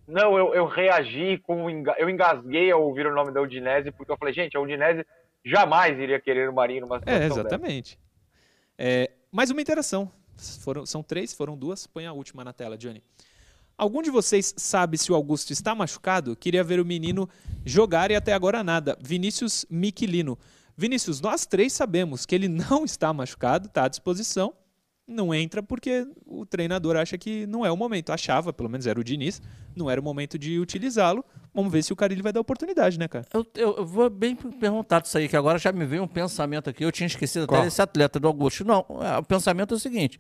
[0.07, 1.69] Não, eu, eu reagi com.
[1.97, 5.05] Eu engasguei ao ouvir o nome da Udinese, porque eu falei, gente, a Udinese
[5.45, 7.99] jamais iria querer o Marinho numa situação É, exatamente.
[8.77, 10.11] É, mais uma interação.
[10.63, 11.85] Foram, são três, foram duas.
[11.85, 13.03] Põe a última na tela, Johnny.
[13.77, 16.35] Algum de vocês sabe se o Augusto está machucado?
[16.35, 17.29] Queria ver o menino
[17.63, 18.97] jogar e até agora nada.
[18.99, 20.35] Vinícius Miquilino.
[20.75, 24.51] Vinícius, nós três sabemos que ele não está machucado, está à disposição.
[25.07, 28.11] Não entra porque o treinador acha que não é o momento.
[28.11, 29.41] Achava, pelo menos era o Diniz,
[29.75, 31.23] não era o momento de utilizá-lo.
[31.53, 33.25] Vamos ver se o Carilli vai dar oportunidade, né, cara?
[33.31, 36.69] Eu, eu, eu, vou bem perguntar isso aí, que agora já me veio um pensamento
[36.69, 36.83] aqui.
[36.83, 37.59] Eu tinha esquecido Qual?
[37.59, 38.65] até desse atleta do Augusto.
[38.65, 40.19] Não, é, o pensamento é o seguinte: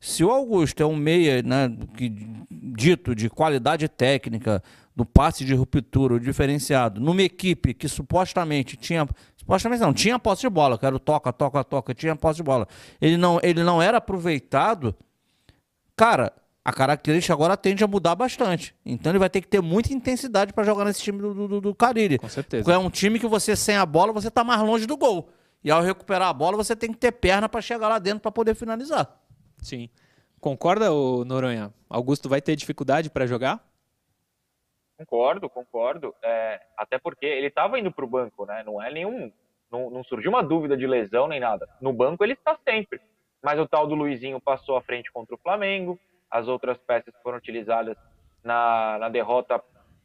[0.00, 2.10] se o Augusto é um meia né, que,
[2.50, 4.62] dito de qualidade técnica,
[4.94, 9.06] do passe de ruptura, diferenciado, numa equipe que supostamente tinha.
[9.36, 12.42] Supostamente não, tinha posse de bola, que era o toca, toca, toca, tinha posse de
[12.42, 12.66] bola.
[13.00, 14.94] Ele não, ele não era aproveitado.
[15.94, 16.32] Cara,
[16.64, 18.74] a característica agora tende a mudar bastante.
[18.84, 21.74] Então ele vai ter que ter muita intensidade para jogar nesse time do, do, do
[21.74, 22.18] Carilli.
[22.18, 22.64] Com certeza.
[22.64, 25.28] Porque é um time que você, sem a bola, você tá mais longe do gol.
[25.62, 28.32] E ao recuperar a bola, você tem que ter perna para chegar lá dentro para
[28.32, 29.08] poder finalizar.
[29.58, 29.88] Sim.
[30.40, 30.88] Concorda,
[31.24, 31.72] Noronha?
[31.88, 33.64] Augusto vai ter dificuldade para jogar?
[34.98, 36.14] Concordo, concordo.
[36.22, 38.62] É, até porque ele estava indo para o banco, né?
[38.64, 39.32] Não é nenhum.
[39.70, 41.68] Não, não, surgiu uma dúvida de lesão nem nada.
[41.80, 43.00] No banco ele está sempre.
[43.42, 45.98] Mas o tal do Luizinho passou à frente contra o Flamengo.
[46.30, 47.96] As outras peças foram utilizadas
[48.42, 49.62] na, na derrota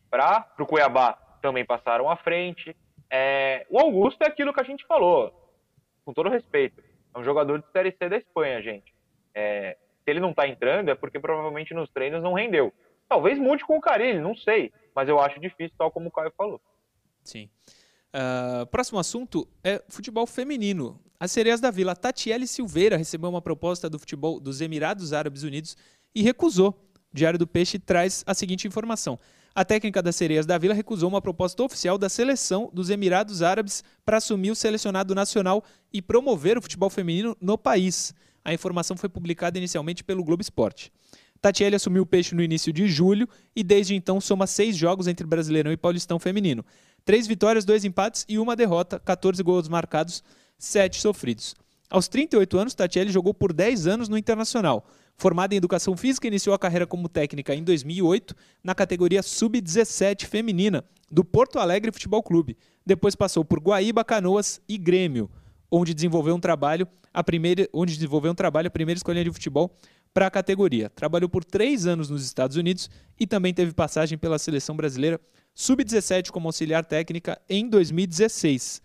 [0.10, 2.76] para o Cuiabá também passaram à frente.
[3.10, 5.34] É, o Augusto é aquilo que a gente falou,
[6.06, 6.82] com todo respeito.
[7.14, 8.94] É um jogador de Série C da Espanha, gente.
[9.34, 12.74] É, se ele não está entrando, é porque provavelmente nos treinos não rendeu.
[13.08, 14.72] Talvez mude com o Carilli, não sei.
[14.96, 16.62] Mas eu acho difícil, tal como o Caio falou.
[17.24, 17.50] Sim.
[18.14, 21.00] Uh, próximo assunto é futebol feminino.
[21.20, 25.78] As Sereias da Vila, Tatiele Silveira, recebeu uma proposta do futebol dos Emirados Árabes Unidos
[26.16, 26.70] e recusou.
[27.14, 29.20] O Diário do Peixe traz a seguinte informação.
[29.54, 33.84] A técnica das Sereias da Vila recusou uma proposta oficial da seleção dos Emirados Árabes
[34.06, 38.16] para assumir o selecionado nacional e promover o futebol feminino no país.
[38.44, 40.92] A informação foi publicada inicialmente pelo Globo Esporte.
[41.42, 45.26] Tatiele assumiu o peixe no início de julho e desde então soma seis jogos entre
[45.26, 46.64] Brasileirão e Paulistão Feminino.
[47.04, 50.24] Três vitórias, dois empates e uma derrota, 14 gols marcados,
[50.60, 51.56] 7 sofridos.
[51.90, 54.86] Aos 38 anos, Tatiele jogou por 10 anos no Internacional.
[55.18, 60.86] Formada em Educação Física, iniciou a carreira como técnica em 2008 na categoria Sub-17 feminina
[61.10, 62.56] do Porto Alegre Futebol Clube.
[62.86, 65.30] Depois passou por Guaíba, Canoas e Grêmio,
[65.72, 69.74] onde desenvolveu um trabalho a primeira, onde desenvolveu um trabalho a primeira escolha de futebol
[70.14, 70.90] para a categoria.
[70.90, 75.20] Trabalhou por três anos nos Estados Unidos e também teve passagem pela seleção brasileira
[75.54, 78.82] Sub-17 como auxiliar técnica em 2016.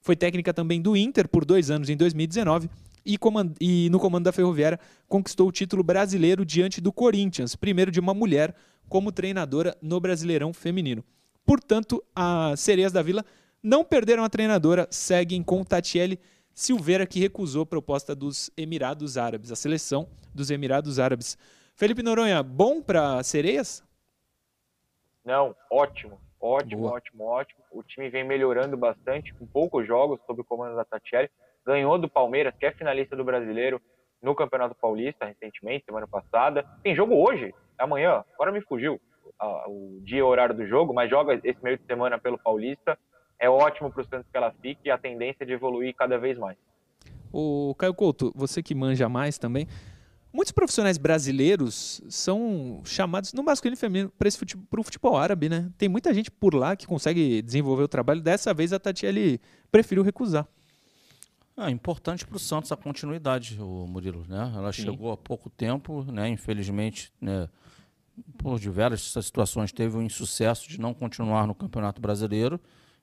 [0.00, 2.70] Foi técnica também do Inter por dois anos em 2019
[3.04, 3.18] e,
[3.60, 8.14] e, no comando da Ferroviária conquistou o título brasileiro diante do Corinthians, primeiro de uma
[8.14, 8.54] mulher
[8.88, 11.04] como treinadora no Brasileirão Feminino.
[11.44, 13.24] Portanto, as Sereias da Vila
[13.62, 16.18] não perderam a treinadora, seguem com Tatiele
[16.54, 21.36] Silveira, que recusou a proposta dos Emirados Árabes, a seleção dos Emirados Árabes.
[21.74, 23.82] Felipe Noronha, bom para Sereias?
[25.24, 26.20] Não, ótimo.
[26.40, 26.94] Ótimo, Boa.
[26.94, 27.62] ótimo, ótimo.
[27.70, 31.30] O time vem melhorando bastante, com poucos jogos sob o comando da Tatiele.
[31.66, 33.80] Ganhou do Palmeiras, que é finalista do Brasileiro
[34.22, 36.64] no Campeonato Paulista recentemente, semana passada.
[36.82, 38.98] Tem jogo hoje, amanhã, agora me fugiu
[39.66, 42.98] o dia e horário do jogo, mas joga esse meio de semana pelo Paulista.
[43.40, 46.18] É ótimo para o Santos que ela fique e a tendência é de evoluir cada
[46.18, 46.58] vez mais.
[47.32, 49.66] O Caio Couto, você que manja mais também,
[50.32, 55.68] Muitos profissionais brasileiros são chamados no masculino e feminino para o futebol árabe, né?
[55.76, 58.20] Tem muita gente por lá que consegue desenvolver o trabalho.
[58.20, 59.40] Dessa vez a Tatiele
[59.72, 60.46] preferiu recusar.
[61.56, 64.52] É importante para o Santos a continuidade, o Murilo, né?
[64.56, 64.82] Ela Sim.
[64.82, 66.28] chegou há pouco tempo, né?
[66.28, 67.48] Infelizmente, né?
[68.38, 72.60] por diversas situações teve um insucesso de não continuar no Campeonato Brasileiro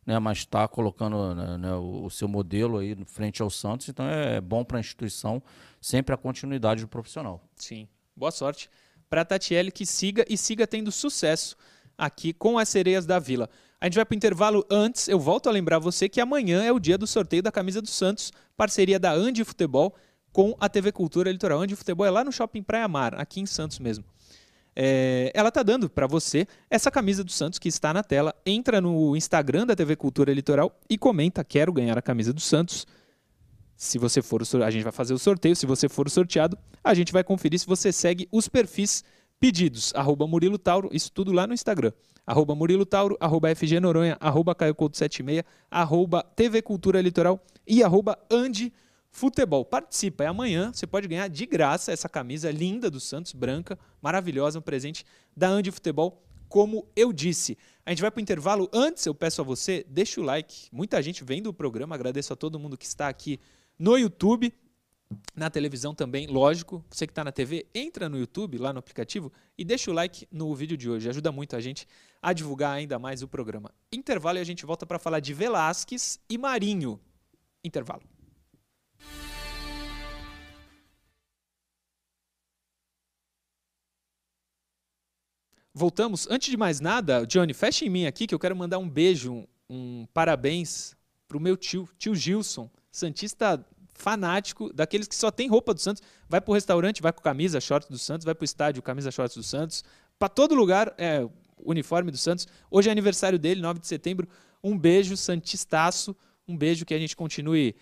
[0.07, 4.37] né, mas está colocando né, né, o, seu modelo aí frente ao Santos, então é,
[4.37, 5.43] é bom para a instituição
[5.81, 7.43] sempre a continuidade do profissional.
[7.57, 8.69] Sim, boa sorte
[9.09, 11.55] para a Tatiele que siga e siga tendo sucesso
[11.97, 13.49] aqui com as sereias da Vila.
[13.79, 16.71] A gente vai para o intervalo antes, eu volto a lembrar você que amanhã é
[16.71, 19.95] o dia do sorteio da camisa do Santos, parceria da Andi Futebol
[20.31, 21.61] com a TV Cultura Litoral.
[21.61, 24.03] Andi Futebol é lá no Shopping Praia Mar, aqui em Santos mesmo.
[24.79, 28.35] É, ela está dando para você essa camisa do Santos que está na tela.
[28.45, 32.85] Entra no Instagram da TV Cultura Litoral e comenta: Quero ganhar a camisa do Santos.
[33.75, 35.55] Se você for, a gente vai fazer o sorteio.
[35.55, 39.03] Se você for sorteado, a gente vai conferir se você segue os perfis
[39.39, 39.91] pedidos.
[39.95, 41.91] Arroba Murilo Tauro, isso tudo lá no Instagram.
[42.25, 48.15] Arroba Murilo Tauro, arroba FG Noronha, arroba Caio 76, arroba TV Cultura Litoral e arroba
[48.29, 48.71] Andi
[49.17, 49.65] Futebol.
[49.65, 54.59] Participa, é amanhã, você pode ganhar de graça essa camisa linda do Santos, branca, maravilhosa,
[54.59, 55.03] um presente
[55.35, 57.57] da Andi Futebol, como eu disse.
[57.83, 58.69] A gente vai para o intervalo.
[58.71, 60.67] Antes, eu peço a você, deixa o like.
[60.71, 63.39] Muita gente vendo o programa, agradeço a todo mundo que está aqui
[63.79, 64.53] no YouTube,
[65.35, 66.85] na televisão também, lógico.
[66.87, 70.27] Você que está na TV, entra no YouTube, lá no aplicativo, e deixa o like
[70.31, 71.09] no vídeo de hoje.
[71.09, 71.87] Ajuda muito a gente
[72.21, 73.73] a divulgar ainda mais o programa.
[73.91, 76.99] Intervalo e a gente volta para falar de Velasquez e Marinho.
[77.63, 78.03] Intervalo.
[85.77, 86.27] Voltamos.
[86.27, 89.47] Antes de mais nada, Johnny, fecha em mim aqui que eu quero mandar um beijo,
[89.69, 90.95] um, parabéns
[91.27, 93.63] pro meu tio, tio Gilson, santista
[93.93, 97.87] fanático, daqueles que só tem roupa do Santos, vai pro restaurante, vai com camisa, shorts
[97.89, 99.83] do Santos, vai pro estádio, camisa, shorts do Santos,
[100.17, 101.23] para todo lugar é
[101.59, 102.47] uniforme do Santos.
[102.71, 104.27] Hoje é aniversário dele, 9 de setembro.
[104.63, 106.15] Um beijo, santistaço,
[106.47, 107.75] um beijo que a gente continue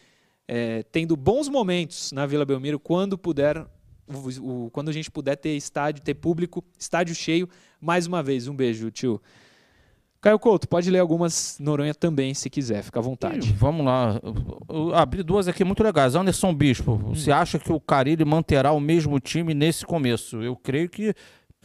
[0.50, 3.66] é, tendo bons momentos na Vila Belmiro quando puder
[4.08, 7.50] o, o, quando a gente puder ter estádio, ter público, estádio cheio,
[7.86, 8.48] mais uma vez.
[8.48, 9.22] Um beijo, tio.
[10.20, 13.54] Caio Couto, pode ler algumas Noronha também, se quiser, fica à vontade.
[13.54, 14.20] vamos lá.
[14.68, 16.16] Eu abri duas aqui muito legais.
[16.16, 17.14] Anderson Bispo, hum.
[17.14, 20.42] você acha que o Carilli manterá o mesmo time nesse começo?
[20.42, 21.14] Eu creio que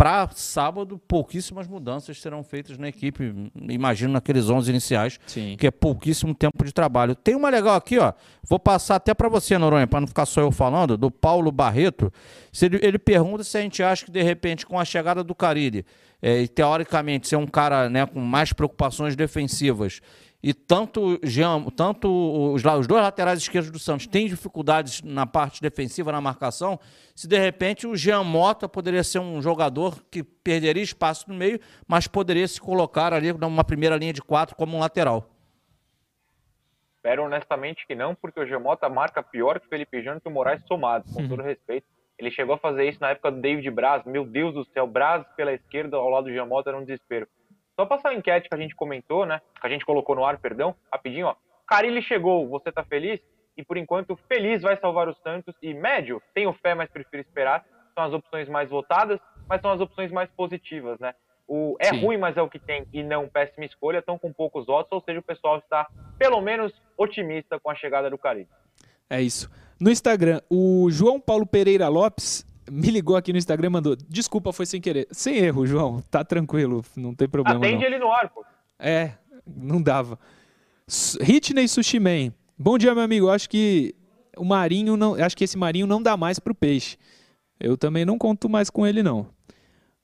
[0.01, 3.35] para sábado, pouquíssimas mudanças serão feitas na equipe.
[3.68, 5.57] Imagino naqueles 11 iniciais, Sim.
[5.59, 7.14] que é pouquíssimo tempo de trabalho.
[7.14, 8.14] Tem uma legal aqui, ó.
[8.49, 12.11] Vou passar até para você, Noronha, para não ficar só eu falando, do Paulo Barreto.
[12.62, 15.85] Ele, ele, pergunta se a gente acha que, de repente, com a chegada do Carilli,
[16.23, 20.01] é, e teoricamente ser um cara né, com mais preocupações defensivas,
[20.43, 22.09] e tanto, Jean, tanto
[22.55, 26.81] os, os, dois laterais esquerdos do Santos têm dificuldades na parte defensiva, na marcação,
[27.14, 31.61] se de repente o Jean Mota poderia ser um jogador que perderia espaço no meio,
[31.87, 35.29] mas poderia se colocar ali numa primeira linha de quatro como um lateral.
[36.97, 40.29] Espero honestamente que não, porque o Jean Mota marca pior que o Felipe Jânio e
[40.29, 41.29] o Moraes somados, com uhum.
[41.29, 41.87] todo respeito.
[42.21, 45.27] Ele chegou a fazer isso na época do David Braz, meu Deus do céu, Braz
[45.37, 47.27] pela esquerda ao lado do Jean Mota era um desespero.
[47.75, 49.41] Só passar a enquete que a gente comentou, né?
[49.61, 51.35] Que a gente colocou no ar, perdão, rapidinho, ó.
[51.66, 53.21] Carilli chegou, você tá feliz?
[53.57, 55.55] E por enquanto, feliz vai salvar o Santos.
[55.62, 57.64] E médio, tenho fé, mas prefiro esperar.
[57.95, 59.18] São as opções mais votadas,
[59.49, 61.14] mas são as opções mais positivas, né?
[61.51, 62.01] o, é Sim.
[62.01, 65.01] ruim, mas é o que tem e não péssima escolha, estão com poucos votos, ou
[65.01, 68.49] seja, o pessoal está pelo menos otimista com a chegada do Caribe.
[69.09, 69.51] É isso.
[69.81, 74.53] No Instagram, o João Paulo Pereira Lopes me ligou aqui no Instagram e mandou: Desculpa,
[74.53, 75.09] foi sem querer.
[75.11, 76.03] Sem erro, João.
[76.11, 77.59] Tá tranquilo, não tem problema.
[77.59, 77.87] Atende não.
[77.87, 78.45] ele no ar, pô.
[78.78, 79.12] É,
[79.47, 80.18] não dava.
[81.20, 82.33] Hitney Sushi Man.
[82.59, 83.31] Bom dia, meu amigo.
[83.31, 83.95] Acho que
[84.37, 85.14] o Marinho não.
[85.14, 86.99] Acho que esse Marinho não dá mais pro peixe.
[87.59, 89.28] Eu também não conto mais com ele, não.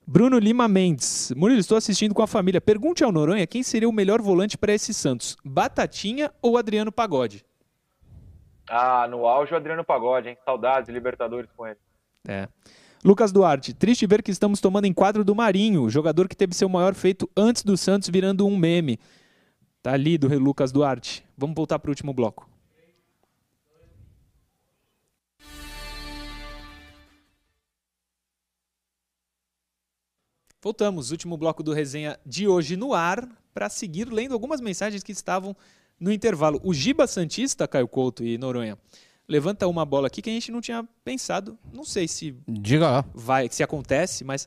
[0.06, 1.32] Bruno Lima Mendes.
[1.36, 2.60] Murilo, estou assistindo com a família.
[2.60, 7.44] Pergunte ao Noronha quem seria o melhor volante para esse Santos: Batatinha ou Adriano Pagode?
[8.68, 10.38] Ah, no auge o Adriano Pagode, hein?
[10.44, 11.78] Saudades, Libertadores com ele.
[12.26, 12.48] É.
[13.04, 16.94] Lucas Duarte, triste ver que estamos tomando enquadro do Marinho, jogador que teve seu maior
[16.94, 18.98] feito antes do Santos virando um meme.
[19.80, 21.24] Tá ali do Lucas Duarte.
[21.38, 22.48] Vamos voltar para o último bloco.
[30.60, 35.12] Voltamos, último bloco do resenha de hoje no ar, para seguir lendo algumas mensagens que
[35.12, 35.56] estavam
[35.98, 36.60] no intervalo.
[36.62, 38.78] O Giba Santista, Caio Couto e Noronha,
[39.28, 41.58] levanta uma bola aqui que a gente não tinha pensado.
[41.72, 43.04] Não sei se Diga lá.
[43.14, 44.46] vai, se acontece, mas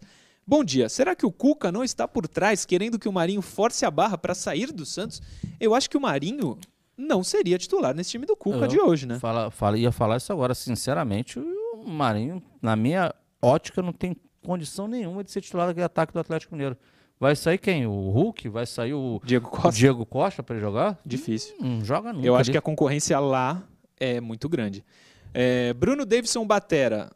[0.50, 0.90] Bom dia.
[0.90, 4.18] Será que o Cuca não está por trás querendo que o Marinho force a barra
[4.18, 5.22] para sair do Santos?
[5.60, 6.58] Eu acho que o Marinho
[6.98, 9.20] não seria titular nesse time do Cuca Eu de hoje, né?
[9.20, 10.56] Fala, fala, ia falar isso agora.
[10.56, 16.12] Sinceramente, o Marinho, na minha ótica, não tem condição nenhuma de ser titular daquele ataque
[16.12, 16.76] do Atlético Mineiro.
[17.20, 17.86] Vai sair quem?
[17.86, 18.48] O Hulk?
[18.48, 21.00] Vai sair o Diego Costa, Diego Costa para ele jogar?
[21.06, 21.54] Difícil.
[21.60, 22.26] Não, não joga nunca.
[22.26, 22.54] Eu acho ali.
[22.54, 23.68] que a concorrência lá
[24.00, 24.86] é muito grande.
[25.34, 27.12] É, Bruno Davidson Batera.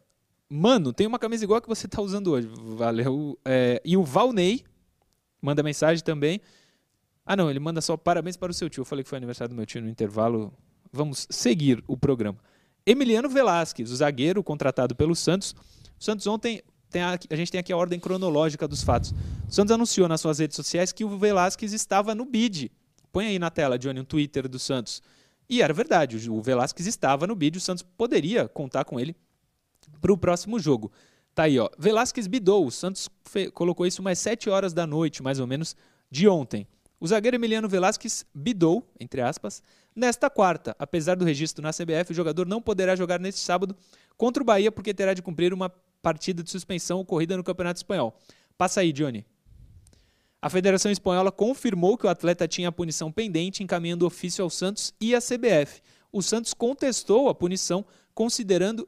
[0.48, 2.48] Mano, tem uma camisa igual a que você tá usando hoje.
[2.76, 3.38] Valeu.
[3.44, 4.62] É, e o Valnei
[5.40, 6.40] manda mensagem também.
[7.24, 8.82] Ah, não, ele manda só parabéns para o seu tio.
[8.82, 10.52] Eu falei que foi aniversário do meu tio no intervalo.
[10.92, 12.38] Vamos seguir o programa.
[12.86, 15.54] Emiliano Velasquez, o zagueiro contratado pelo Santos.
[15.98, 16.62] O Santos ontem,
[17.02, 19.14] a, a, gente tem aqui a ordem cronológica dos fatos.
[19.48, 22.70] Santos anunciou nas suas redes sociais que o Velasquez estava no bid.
[23.12, 25.02] Põe aí na tela, Johnny, um Twitter do Santos.
[25.48, 29.14] E era verdade, o Velasquez estava no bid, o Santos poderia contar com ele
[30.00, 30.90] para o próximo jogo.
[31.34, 31.68] Tá aí, ó.
[31.78, 32.66] Velasquez bidou.
[32.66, 33.08] O Santos
[33.52, 35.76] colocou isso umas 7 horas da noite, mais ou menos,
[36.10, 36.66] de ontem.
[37.00, 39.62] O zagueiro Emiliano Velasquez bidou, entre aspas,
[39.94, 40.74] nesta quarta.
[40.78, 43.76] Apesar do registro na CBF, o jogador não poderá jogar neste sábado
[44.16, 45.72] contra o Bahia porque terá de cumprir uma
[46.04, 48.14] partida de suspensão ocorrida no Campeonato Espanhol.
[48.58, 49.24] Passa aí, Johnny.
[50.40, 54.92] A Federação Espanhola confirmou que o atleta tinha a punição pendente, encaminhando ofício ao Santos
[55.00, 55.80] e à CBF.
[56.12, 57.82] O Santos contestou a punição,
[58.14, 58.86] considerando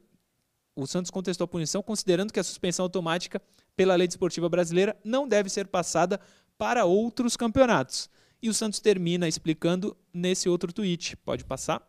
[0.75, 3.41] o Santos contestou a punição, considerando que a suspensão automática
[3.75, 6.21] pela lei desportiva brasileira não deve ser passada
[6.55, 8.07] para outros campeonatos.
[8.39, 11.17] E o Santos termina explicando nesse outro tweet.
[11.17, 11.81] Pode passar?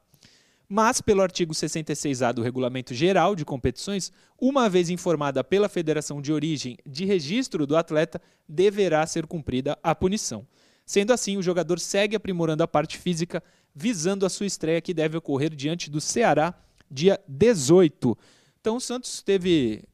[0.68, 6.30] Mas, pelo artigo 66A do Regulamento Geral de Competições, uma vez informada pela Federação de
[6.30, 10.46] Origem de registro do atleta, deverá ser cumprida a punição.
[10.84, 13.42] Sendo assim, o jogador segue aprimorando a parte física,
[13.74, 16.54] visando a sua estreia que deve ocorrer diante do Ceará,
[16.90, 18.16] dia 18.
[18.60, 19.84] Então o Santos teve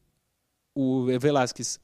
[0.73, 1.79] o Velasquez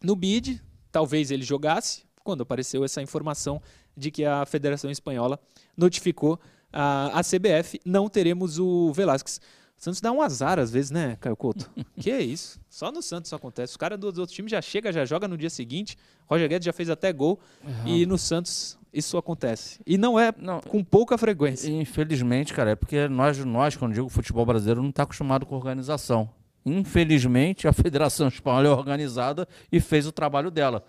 [0.00, 0.62] no bid,
[0.92, 3.60] talvez ele jogasse, quando apareceu essa informação
[3.96, 5.38] de que a Federação Espanhola
[5.76, 6.38] notificou
[6.74, 9.40] a, a CBF, não teremos o Velasquez.
[9.78, 11.70] O Santos dá um azar às vezes, né, Caio Couto?
[11.98, 12.60] que é isso?
[12.68, 13.72] Só no Santos isso acontece.
[13.72, 15.96] Os caras dos outros times já chega, já joga no dia seguinte.
[16.26, 17.38] Roger Guedes já fez até gol.
[17.62, 17.86] Uhum.
[17.86, 19.80] E no Santos isso acontece.
[19.86, 21.68] E não é não, com pouca frequência.
[21.68, 26.30] Infelizmente, cara, é porque nós, nós quando digo futebol brasileiro, não está acostumado com organização.
[26.66, 30.82] Infelizmente, a Federação Espanhola é organizada e fez o trabalho dela.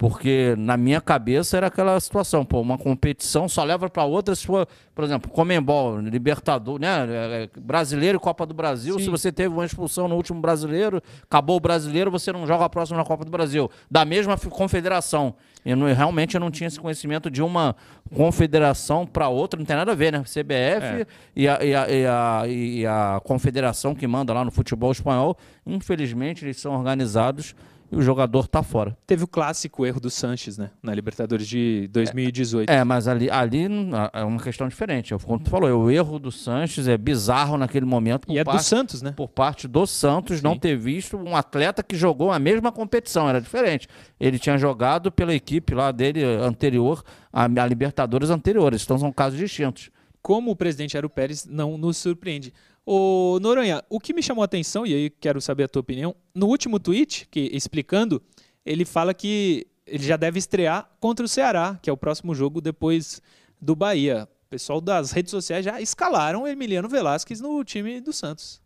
[0.00, 4.46] Porque na minha cabeça era aquela situação, pô, uma competição só leva para outra se
[4.46, 6.88] for, por exemplo, Comembol, Libertador, né?
[7.06, 8.94] É, é, brasileiro e Copa do Brasil.
[8.94, 9.04] Sim.
[9.04, 12.68] Se você teve uma expulsão no último brasileiro, acabou o brasileiro, você não joga a
[12.70, 13.70] próxima na Copa do Brasil.
[13.90, 15.34] Da mesma confederação.
[15.66, 17.76] Eu não, realmente eu não tinha esse conhecimento de uma
[18.16, 20.20] confederação para outra, não tem nada a ver, né?
[20.20, 21.06] CBF é.
[21.36, 25.36] e, a, e, a, e, a, e a confederação que manda lá no futebol espanhol,
[25.66, 27.54] infelizmente, eles são organizados
[27.90, 28.96] e o jogador tá fora.
[29.06, 30.70] Teve o clássico erro do Sanches, né?
[30.82, 32.70] Na Libertadores de 2018.
[32.70, 33.66] É, é mas ali, ali
[34.12, 35.14] é uma questão diferente.
[35.24, 38.30] Como tu falou, o erro do Sanches é bizarro naquele momento.
[38.30, 39.12] E é parte, do Santos, né?
[39.12, 40.44] Por parte do Santos Sim.
[40.44, 43.28] não ter visto um atleta que jogou a mesma competição.
[43.28, 43.88] Era diferente.
[44.18, 48.84] Ele tinha jogado pela equipe lá dele anterior, a, a Libertadores anteriores.
[48.84, 49.90] Então são casos distintos.
[50.22, 52.52] Como o presidente era o Pérez, não nos surpreende.
[52.92, 56.12] Ô, Noronha, o que me chamou a atenção, e aí quero saber a tua opinião,
[56.34, 58.20] no último tweet, que explicando,
[58.66, 62.60] ele fala que ele já deve estrear contra o Ceará, que é o próximo jogo
[62.60, 63.22] depois
[63.60, 64.28] do Bahia.
[64.44, 68.60] O pessoal das redes sociais já escalaram Emiliano Velasquez no time do Santos.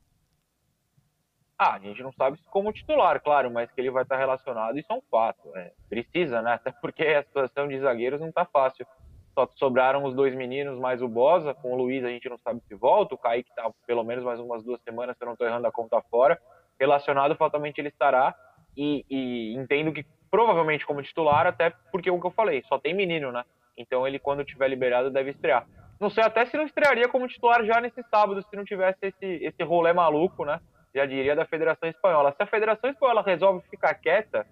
[1.59, 4.91] Ah, a gente não sabe como titular, claro, mas que ele vai estar relacionado, isso
[4.91, 5.55] é um fato.
[5.55, 6.55] É, precisa, né?
[6.65, 8.87] Até porque a situação de zagueiros não está fácil.
[9.35, 11.53] Só sobraram os dois meninos mais o Bosa.
[11.53, 13.15] Com o Luiz a gente não sabe se volta.
[13.15, 15.73] O Kaique está pelo menos mais umas duas semanas, se eu não estou errando a
[15.73, 16.41] conta fora.
[16.79, 18.35] Relacionado, fatalmente ele estará.
[18.77, 22.79] E, e, entendo que provavelmente como titular, até porque é o que eu falei, só
[22.79, 23.45] tem menino, né?
[23.77, 25.67] Então ele, quando tiver liberado, deve estrear.
[26.01, 29.45] Não sei até se não estrearia como titular já nesse sábado, se não tivesse esse,
[29.45, 30.61] esse rolê maluco, né?
[30.95, 32.33] Já diria da Federação Espanhola.
[32.37, 34.47] Se a Federação Espanhola resolve ficar quieta,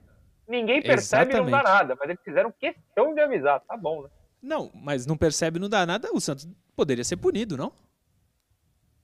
[0.48, 1.96] ninguém percebe e não dá nada.
[1.98, 4.08] Mas eles fizeram questão de avisar, tá bom, né?
[4.42, 7.72] Não, mas não percebe, não dá nada, o Santos poderia ser punido, não?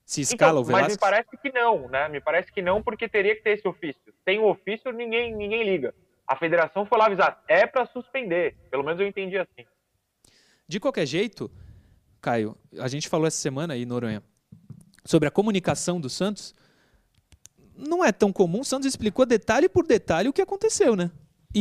[0.04, 0.88] Se escala então, o Velasquez.
[0.88, 2.08] Mas me parece que não, né?
[2.08, 4.12] Me parece que não, porque teria que ter esse ofício.
[4.24, 5.94] Sem o ofício, ninguém, ninguém liga.
[6.26, 8.56] A federação foi lá avisar, é para suspender.
[8.70, 9.64] Pelo menos eu entendi assim.
[10.66, 11.50] De qualquer jeito,
[12.20, 14.22] Caio, a gente falou essa semana aí, Noronha,
[15.04, 16.54] sobre a comunicação do Santos.
[17.76, 21.10] Não é tão comum, o Santos explicou detalhe por detalhe o que aconteceu, né?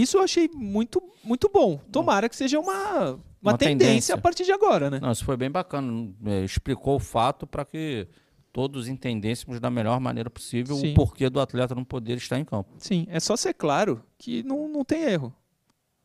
[0.02, 1.78] Isso eu achei muito, muito bom.
[1.92, 5.00] Tomara que seja uma, uma, uma tendência, tendência, a partir de agora, né?
[5.00, 6.14] Não, isso foi bem bacana.
[6.26, 8.08] É, explicou o fato para que
[8.52, 10.92] todos entendêssemos da melhor maneira possível Sim.
[10.92, 12.70] o porquê do atleta não poder estar em campo.
[12.78, 15.34] Sim, é só ser claro que não, não tem erro.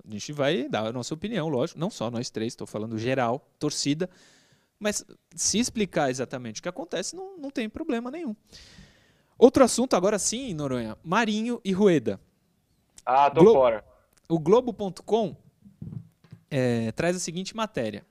[0.07, 3.49] A gente vai dar a nossa opinião, lógico, não só nós três, estou falando geral,
[3.59, 4.11] torcida.
[4.79, 8.35] Mas se explicar exatamente o que acontece, não, não tem problema nenhum.
[9.39, 12.21] Outro assunto, agora sim, Noronha: Marinho e Rueda.
[13.05, 13.85] Ah, tô Glo fora.
[14.29, 15.37] O Globo.com
[16.51, 18.05] é, traz a seguinte matéria.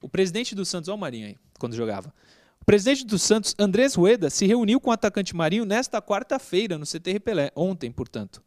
[0.00, 2.12] O presidente do Santos, olha o Marinho aí, quando jogava.
[2.60, 6.84] O presidente do Santos, Andrés Rueda, se reuniu com o atacante Marinho nesta quarta-feira, no
[6.84, 8.42] CT Pelé, ontem, portanto.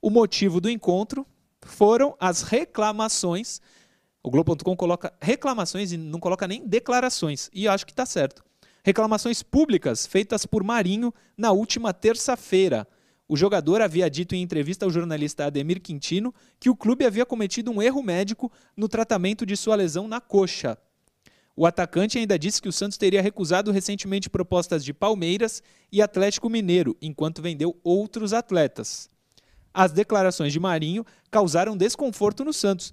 [0.00, 1.26] O motivo do encontro
[1.62, 3.60] foram as reclamações
[4.24, 7.50] o Globo.com coloca reclamações e não coloca nem declarações.
[7.52, 8.42] E acho que está certo.
[8.82, 12.88] Reclamações públicas feitas por Marinho na última terça-feira.
[13.26, 17.70] O jogador havia dito em entrevista ao jornalista Ademir Quintino que o clube havia cometido
[17.70, 20.76] um erro médico no tratamento de sua lesão na coxa.
[21.56, 26.50] O atacante ainda disse que o Santos teria recusado recentemente propostas de Palmeiras e Atlético
[26.50, 29.08] Mineiro, enquanto vendeu outros atletas.
[29.72, 32.92] As declarações de Marinho causaram desconforto no Santos,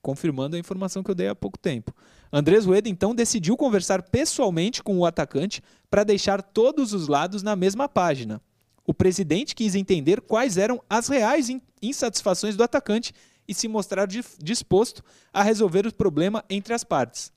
[0.00, 1.94] confirmando a informação que eu dei há pouco tempo.
[2.32, 7.54] Andrés Rueda então decidiu conversar pessoalmente com o atacante para deixar todos os lados na
[7.54, 8.40] mesma página.
[8.84, 11.48] O presidente quis entender quais eram as reais
[11.80, 13.12] insatisfações do atacante
[13.46, 15.02] e se mostrar disposto
[15.32, 17.32] a resolver o problema entre as partes.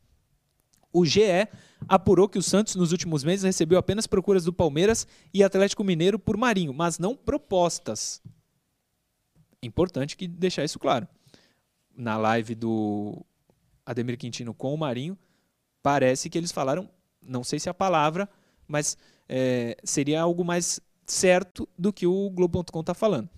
[0.92, 1.48] O GE
[1.88, 6.18] apurou que o Santos nos últimos meses recebeu apenas procuras do Palmeiras e Atlético Mineiro
[6.18, 8.22] por Marinho, mas não propostas.
[9.62, 11.08] Importante que deixar isso claro
[11.96, 13.26] na live do
[13.86, 15.18] Ademir Quintino com o Marinho,
[15.82, 16.90] parece que eles falaram,
[17.22, 18.30] não sei se é a palavra,
[18.68, 18.98] mas
[19.30, 23.30] é, seria algo mais certo do que o Globo.com está falando.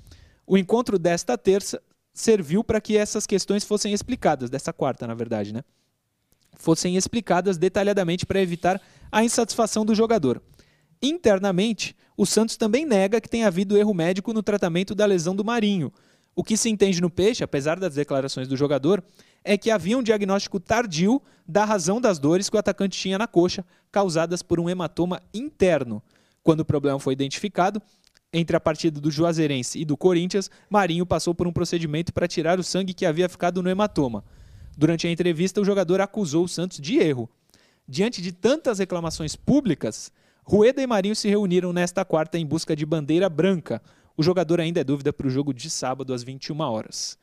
[0.45, 1.81] O encontro desta terça
[2.13, 5.63] serviu para que essas questões fossem explicadas, dessa quarta, na verdade, né?
[6.55, 10.41] Fossem explicadas detalhadamente para evitar a insatisfação do jogador.
[11.01, 15.45] Internamente, o Santos também nega que tenha havido erro médico no tratamento da lesão do
[15.45, 15.93] Marinho,
[16.37, 19.03] o que se entende no Peixe, apesar das declarações do jogador,
[19.43, 23.25] é que havia um diagnóstico tardio da razão das dores que o atacante tinha na
[23.25, 25.99] coxa, causadas por um hematoma interno.
[26.47, 27.81] Quando o problema foi identificado,
[28.31, 32.57] entre a partida do Juazeirense e do Corinthians, Marinho passou por um procedimento para tirar
[32.57, 34.23] o sangue que havia ficado no hematoma.
[34.77, 37.29] Durante a entrevista, o jogador acusou o Santos de erro.
[37.85, 40.09] Diante de tantas reclamações públicas,
[40.41, 43.81] Rueda e Marinho se reuniram nesta quarta em busca de bandeira branca,
[44.15, 47.19] o jogador ainda é dúvida para o jogo de sábado às 21 horas.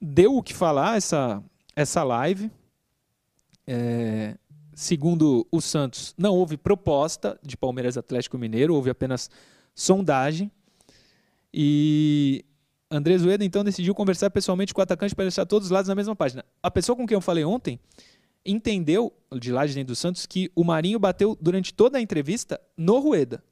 [0.00, 1.44] Deu o que falar essa,
[1.76, 2.50] essa live.
[3.66, 4.38] É,
[4.74, 9.30] segundo o Santos, não houve proposta de Palmeiras Atlético Mineiro, houve apenas
[9.74, 10.50] sondagem.
[11.52, 12.44] E
[12.90, 15.94] Andrés Ueda então decidiu conversar pessoalmente com o atacante para deixar todos os lados na
[15.94, 16.44] mesma página.
[16.62, 17.78] A pessoa com quem eu falei ontem
[18.44, 22.60] entendeu, de lá de dentro do Santos, que o Marinho bateu durante toda a entrevista
[22.76, 23.42] no Rueda.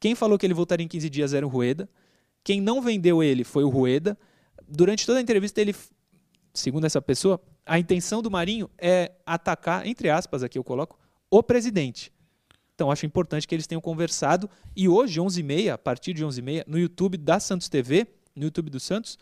[0.00, 1.88] Quem falou que ele voltaria em 15 dias era o Rueda.
[2.42, 4.18] Quem não vendeu ele foi o Rueda.
[4.66, 5.74] Durante toda a entrevista, ele,
[6.52, 10.98] segundo essa pessoa, a intenção do Marinho é atacar, entre aspas, aqui eu coloco,
[11.30, 12.12] o presidente.
[12.74, 14.48] Então, acho importante que eles tenham conversado.
[14.74, 18.80] E hoje, 11h30, a partir de 11h30, no YouTube da Santos TV, no YouTube do
[18.80, 19.18] Santos,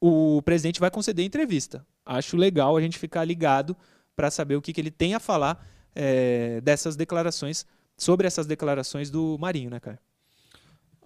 [0.00, 1.86] o presidente vai conceder entrevista.
[2.04, 3.76] Acho legal a gente ficar ligado
[4.16, 5.64] para saber o que, que ele tem a falar
[5.94, 7.66] é, dessas declarações
[7.96, 10.00] sobre essas declarações do Marinho, né, cara?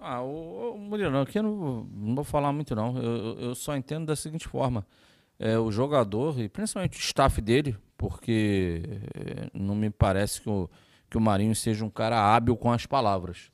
[0.00, 2.96] Ah, o, o Murilo, aqui eu não, não, vou falar muito não.
[2.98, 4.86] Eu, eu só entendo da seguinte forma.
[5.45, 8.82] É, o jogador, e principalmente o staff dele, porque
[9.12, 10.70] é, não me parece que o,
[11.11, 13.51] que o Marinho seja um cara hábil com as palavras.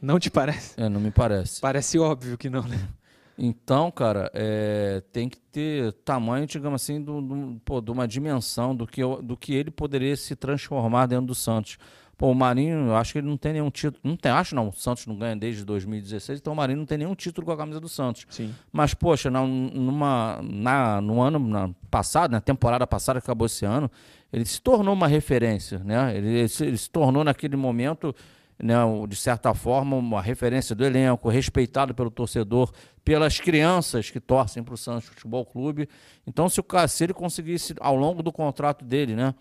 [0.00, 0.80] Não te parece?
[0.80, 1.60] É, não me parece.
[1.60, 2.88] Parece óbvio que não, né?
[3.36, 8.74] Então, cara, é, tem que ter tamanho, digamos assim, do, do, pô, de uma dimensão
[8.74, 11.78] do que, do que ele poderia se transformar dentro do Santos.
[12.18, 14.00] Pô, o Marinho, eu acho que ele não tem nenhum título.
[14.02, 14.70] Não tem, acho não.
[14.70, 17.56] O Santos não ganha desde 2016, então o Marinho não tem nenhum título com a
[17.56, 18.26] camisa do Santos.
[18.28, 18.52] Sim.
[18.72, 23.64] Mas, poxa, na, numa, na, no ano na, passado, na temporada passada que acabou esse
[23.64, 23.88] ano,
[24.32, 26.16] ele se tornou uma referência, né?
[26.16, 28.12] Ele, ele, se, ele se tornou naquele momento
[28.60, 28.74] né,
[29.08, 32.72] de certa forma, uma referência do elenco, respeitado pelo torcedor,
[33.04, 35.88] pelas crianças que torcem para o Santos Futebol Clube.
[36.26, 39.32] Então, se, o, se ele conseguisse, ao longo do contrato dele, né,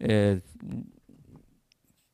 [0.00, 0.40] é,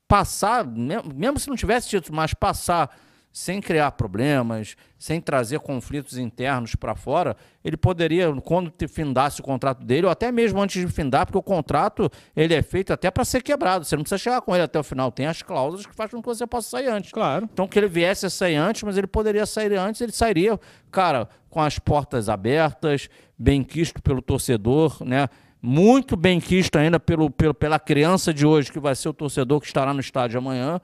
[0.08, 2.90] passar, mesmo se não tivesse título, mas passar
[3.30, 9.84] sem criar problemas, sem trazer conflitos internos para fora, ele poderia, quando findasse o contrato
[9.84, 13.24] dele, ou até mesmo antes de findar, porque o contrato ele é feito até para
[13.24, 13.84] ser quebrado.
[13.84, 15.12] Você não precisa chegar com ele até o final.
[15.12, 17.12] Tem as cláusulas que fazem com que você possa sair antes.
[17.12, 17.48] Claro.
[17.52, 20.58] Então, que ele viesse a sair antes, mas ele poderia sair antes, ele sairia,
[20.90, 25.28] cara, com as portas abertas, bem quisto pelo torcedor, né?
[25.60, 29.60] Muito bem quisto ainda pelo, pelo, pela criança de hoje, que vai ser o torcedor
[29.60, 30.80] que estará no estádio amanhã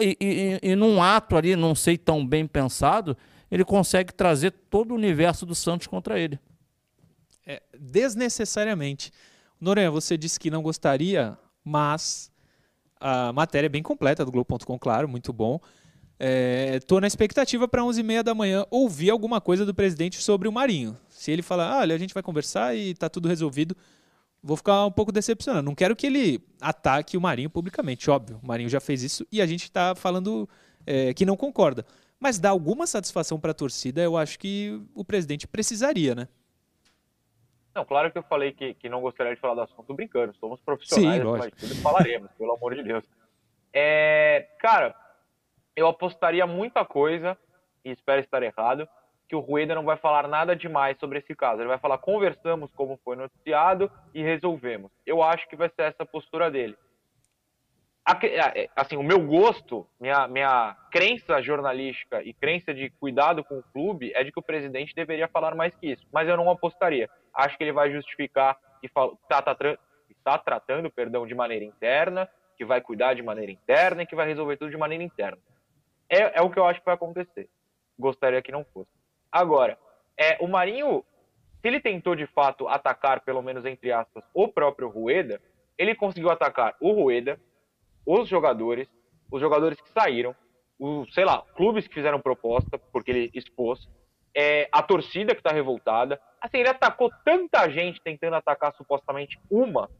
[0.00, 3.16] e, e, e num ato ali, não sei tão bem pensado,
[3.50, 6.38] ele consegue trazer todo o universo do Santos contra ele.
[7.46, 9.12] É, desnecessariamente.
[9.60, 12.32] Noronha, você disse que não gostaria, mas
[12.98, 15.60] a matéria é bem completa do Globo.com, claro, muito bom.
[16.74, 20.52] Estou é, na expectativa para 11h30 da manhã ouvir alguma coisa do presidente sobre o
[20.52, 20.96] Marinho.
[21.10, 23.76] Se ele falar, ah, olha, a gente vai conversar e está tudo resolvido,
[24.44, 25.64] vou ficar um pouco decepcionado.
[25.64, 28.38] Não quero que ele ataque o Marinho publicamente, óbvio.
[28.42, 30.46] O Marinho já fez isso e a gente está falando
[30.86, 31.86] é, que não concorda.
[32.20, 36.28] Mas dar alguma satisfação para a torcida, eu acho que o presidente precisaria, né?
[37.74, 40.34] Não, claro que eu falei que, que não gostaria de falar do assunto brincando.
[40.36, 43.04] Somos profissionais, Sim, mas tudo falaremos, pelo amor de Deus.
[43.72, 44.94] É, cara,
[45.74, 47.36] eu apostaria muita coisa,
[47.84, 48.88] e espero estar errado,
[49.34, 51.60] que o Rueda não vai falar nada demais sobre esse caso.
[51.60, 54.92] Ele vai falar, conversamos como foi noticiado e resolvemos.
[55.04, 56.76] Eu acho que vai ser essa a postura dele.
[58.22, 63.62] É, assim, o meu gosto, minha, minha crença jornalística e crença de cuidado com o
[63.72, 66.06] clube é de que o presidente deveria falar mais que isso.
[66.12, 67.10] Mas eu não apostaria.
[67.34, 69.56] Acho que ele vai justificar que está tá,
[70.22, 74.28] tá tratando perdão, de maneira interna, que vai cuidar de maneira interna e que vai
[74.28, 75.38] resolver tudo de maneira interna.
[76.08, 77.48] É, é o que eu acho que vai acontecer.
[77.98, 79.03] Gostaria que não fosse.
[79.34, 79.76] Agora,
[80.16, 81.04] é, o Marinho,
[81.60, 85.42] se ele tentou de fato atacar, pelo menos entre aspas, o próprio Rueda,
[85.76, 87.40] ele conseguiu atacar o Rueda,
[88.06, 88.88] os jogadores,
[89.32, 90.36] os jogadores que saíram,
[90.78, 93.88] os, sei lá, clubes que fizeram proposta, porque ele expôs,
[94.36, 96.20] é, a torcida que está revoltada.
[96.40, 99.90] Assim, ele atacou tanta gente tentando atacar supostamente uma,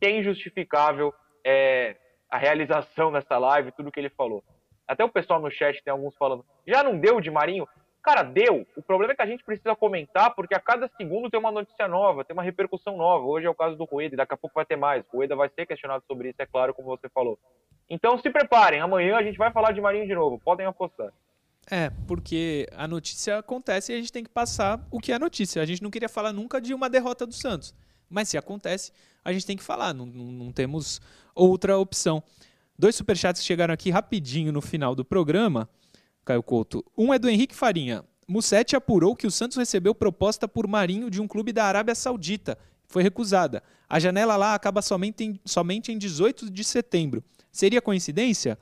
[0.00, 1.12] que é injustificável
[1.44, 1.94] é,
[2.30, 4.42] a realização dessa live, tudo que ele falou.
[4.88, 7.68] Até o pessoal no chat tem alguns falando, já não deu de Marinho?
[8.02, 8.66] Cara, deu.
[8.74, 11.86] O problema é que a gente precisa comentar, porque a cada segundo tem uma notícia
[11.86, 13.24] nova, tem uma repercussão nova.
[13.26, 15.04] Hoje é o caso do Rueda, daqui a pouco vai ter mais.
[15.12, 17.38] O Rueda vai ser questionado sobre isso, é claro, como você falou.
[17.88, 21.12] Então se preparem, amanhã a gente vai falar de Marinho de novo, podem apostar.
[21.70, 25.60] É, porque a notícia acontece e a gente tem que passar o que é notícia.
[25.62, 27.74] A gente não queria falar nunca de uma derrota do Santos.
[28.08, 28.92] Mas se acontece,
[29.24, 31.00] a gente tem que falar, não, não, não temos
[31.34, 32.22] outra opção.
[32.76, 35.68] Dois superchats chegaram aqui rapidinho no final do programa.
[36.30, 36.84] Caio Couto.
[36.96, 38.04] Um é do Henrique Farinha.
[38.28, 42.56] Mussetti apurou que o Santos recebeu proposta por Marinho de um clube da Arábia Saudita.
[42.86, 43.64] Foi recusada.
[43.88, 47.24] A janela lá acaba somente em, somente em 18 de setembro.
[47.50, 48.56] Seria coincidência?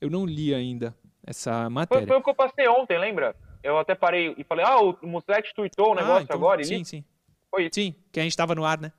[0.00, 0.96] Eu não li ainda
[1.26, 2.06] essa matéria.
[2.06, 3.36] Foi, foi o que eu passei ontem, lembra?
[3.62, 6.64] Eu até parei e falei, ah, o Mussetti tweetou o ah, negócio ah, então, agora.
[6.64, 7.04] Sim, sim.
[7.50, 7.74] Foi isso.
[7.74, 8.90] Sim, que a gente estava no ar, né?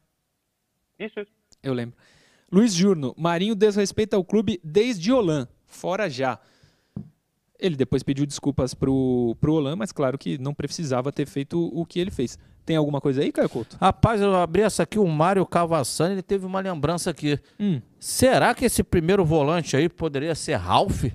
[1.00, 1.32] Isso, isso.
[1.64, 1.98] Eu lembro.
[2.52, 5.48] Luiz Jurno, Marinho desrespeita o clube desde Olan.
[5.66, 6.40] Fora já.
[7.62, 11.86] Ele depois pediu desculpas pro, pro Olan, mas claro que não precisava ter feito o
[11.86, 12.38] que ele fez.
[12.66, 13.78] Tem alguma coisa aí, Caio Couto?
[13.80, 17.40] Rapaz, eu abri essa aqui, o Mário Cavassani, ele teve uma lembrança aqui.
[17.60, 17.80] Hum.
[18.00, 21.06] Será que esse primeiro volante aí poderia ser Ralph?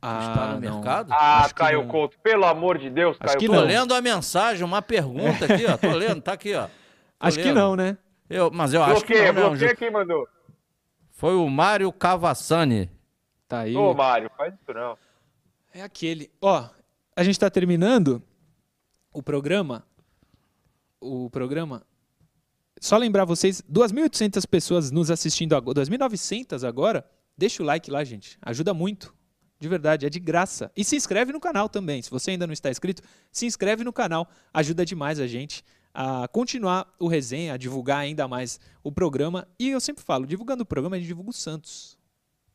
[0.00, 0.60] Ah, está no não.
[0.60, 1.12] mercado?
[1.12, 3.60] Ah, Acho Caio Couto, pelo amor de Deus, Acho Caio que Couto.
[3.60, 5.76] Tô lendo a mensagem, uma pergunta aqui, ó.
[5.76, 6.66] Tô lendo, tá aqui, ó.
[6.66, 6.70] Tô
[7.18, 7.46] acho lendo.
[7.48, 7.98] que não, né?
[8.30, 9.50] Eu, mas eu acho que não.
[9.50, 10.28] Bloqueia quem mandou?
[11.10, 12.88] Foi o Mário Cavassani.
[13.48, 13.74] Tá aí.
[13.74, 14.96] Ô, Mário, faz isso não.
[15.78, 16.28] É aquele.
[16.40, 16.68] Ó,
[17.14, 18.20] a gente está terminando
[19.12, 19.86] o programa.
[21.00, 21.86] O programa.
[22.80, 27.08] Só lembrar vocês, 2.800 pessoas nos assistindo agora, 2.900 agora.
[27.36, 28.36] Deixa o like lá, gente.
[28.42, 29.14] Ajuda muito.
[29.60, 30.72] De verdade, é de graça.
[30.76, 32.02] E se inscreve no canal também.
[32.02, 33.00] Se você ainda não está inscrito,
[33.30, 34.28] se inscreve no canal.
[34.52, 35.62] Ajuda demais a gente
[35.94, 39.46] a continuar o resenha, a divulgar ainda mais o programa.
[39.56, 41.96] E eu sempre falo, divulgando o programa, a gente divulga o Santos.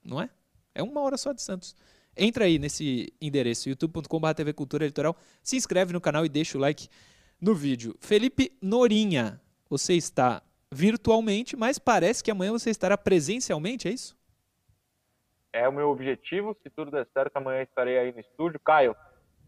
[0.04, 0.30] Não é?
[0.76, 1.74] É uma hora só de Santos.
[2.16, 6.62] Entra aí nesse endereço, youtube.com.br TV Cultura Litoral, se inscreve no canal e deixa o
[6.62, 6.88] like
[7.42, 7.96] no vídeo.
[8.00, 10.42] Felipe Norinha, você está
[10.72, 14.18] virtualmente, mas parece que amanhã você estará presencialmente, é isso?
[15.52, 16.58] É o meu objetivo.
[16.64, 18.60] Se tudo der certo, amanhã estarei aí no estúdio.
[18.60, 18.96] Caio,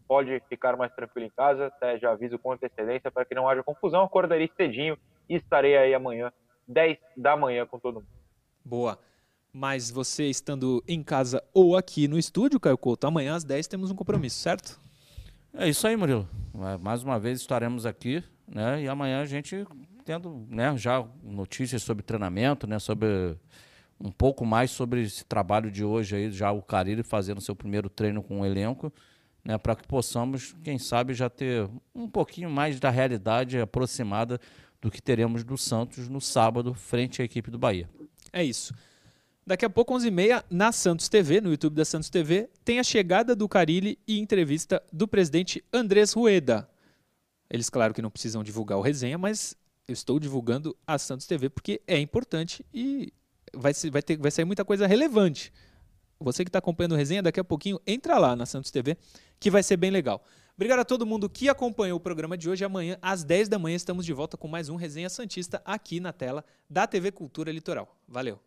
[0.06, 1.66] pode ficar mais tranquilo em casa.
[1.66, 4.04] Até já aviso com antecedência para que não haja confusão.
[4.04, 4.96] Acordarei cedinho
[5.28, 6.32] e estarei aí amanhã,
[6.68, 8.06] 10 da manhã, com todo mundo.
[8.64, 8.98] Boa.
[9.58, 13.90] Mas você estando em casa ou aqui no estúdio, Caio Couto, amanhã às 10 temos
[13.90, 14.78] um compromisso, certo?
[15.54, 16.28] É isso aí, Murilo.
[16.82, 18.82] Mais uma vez estaremos aqui, né?
[18.82, 19.66] E amanhã a gente
[20.04, 23.34] tendo, né, já notícias sobre treinamento, né, sobre
[23.98, 27.88] um pouco mais sobre esse trabalho de hoje aí, já o Carille fazendo seu primeiro
[27.88, 28.92] treino com o elenco,
[29.42, 34.38] né, para que possamos, quem sabe, já ter um pouquinho mais da realidade aproximada
[34.82, 37.88] do que teremos do Santos no sábado, frente à equipe do Bahia.
[38.30, 38.74] É isso.
[39.46, 43.32] Daqui a pouco, 11h30, na Santos TV, no YouTube da Santos TV, tem a chegada
[43.32, 46.68] do Carilli e entrevista do presidente Andrés Rueda.
[47.48, 51.48] Eles, claro que não precisam divulgar o resenha, mas eu estou divulgando a Santos TV
[51.48, 53.12] porque é importante e
[53.54, 55.52] vai, vai, ter, vai sair muita coisa relevante.
[56.18, 58.96] Você que está acompanhando o resenha, daqui a pouquinho, entra lá na Santos TV,
[59.38, 60.24] que vai ser bem legal.
[60.56, 62.64] Obrigado a todo mundo que acompanhou o programa de hoje.
[62.64, 66.12] Amanhã, às 10 da manhã, estamos de volta com mais um Resenha Santista aqui na
[66.12, 67.96] tela da TV Cultura Litoral.
[68.08, 68.40] Valeu!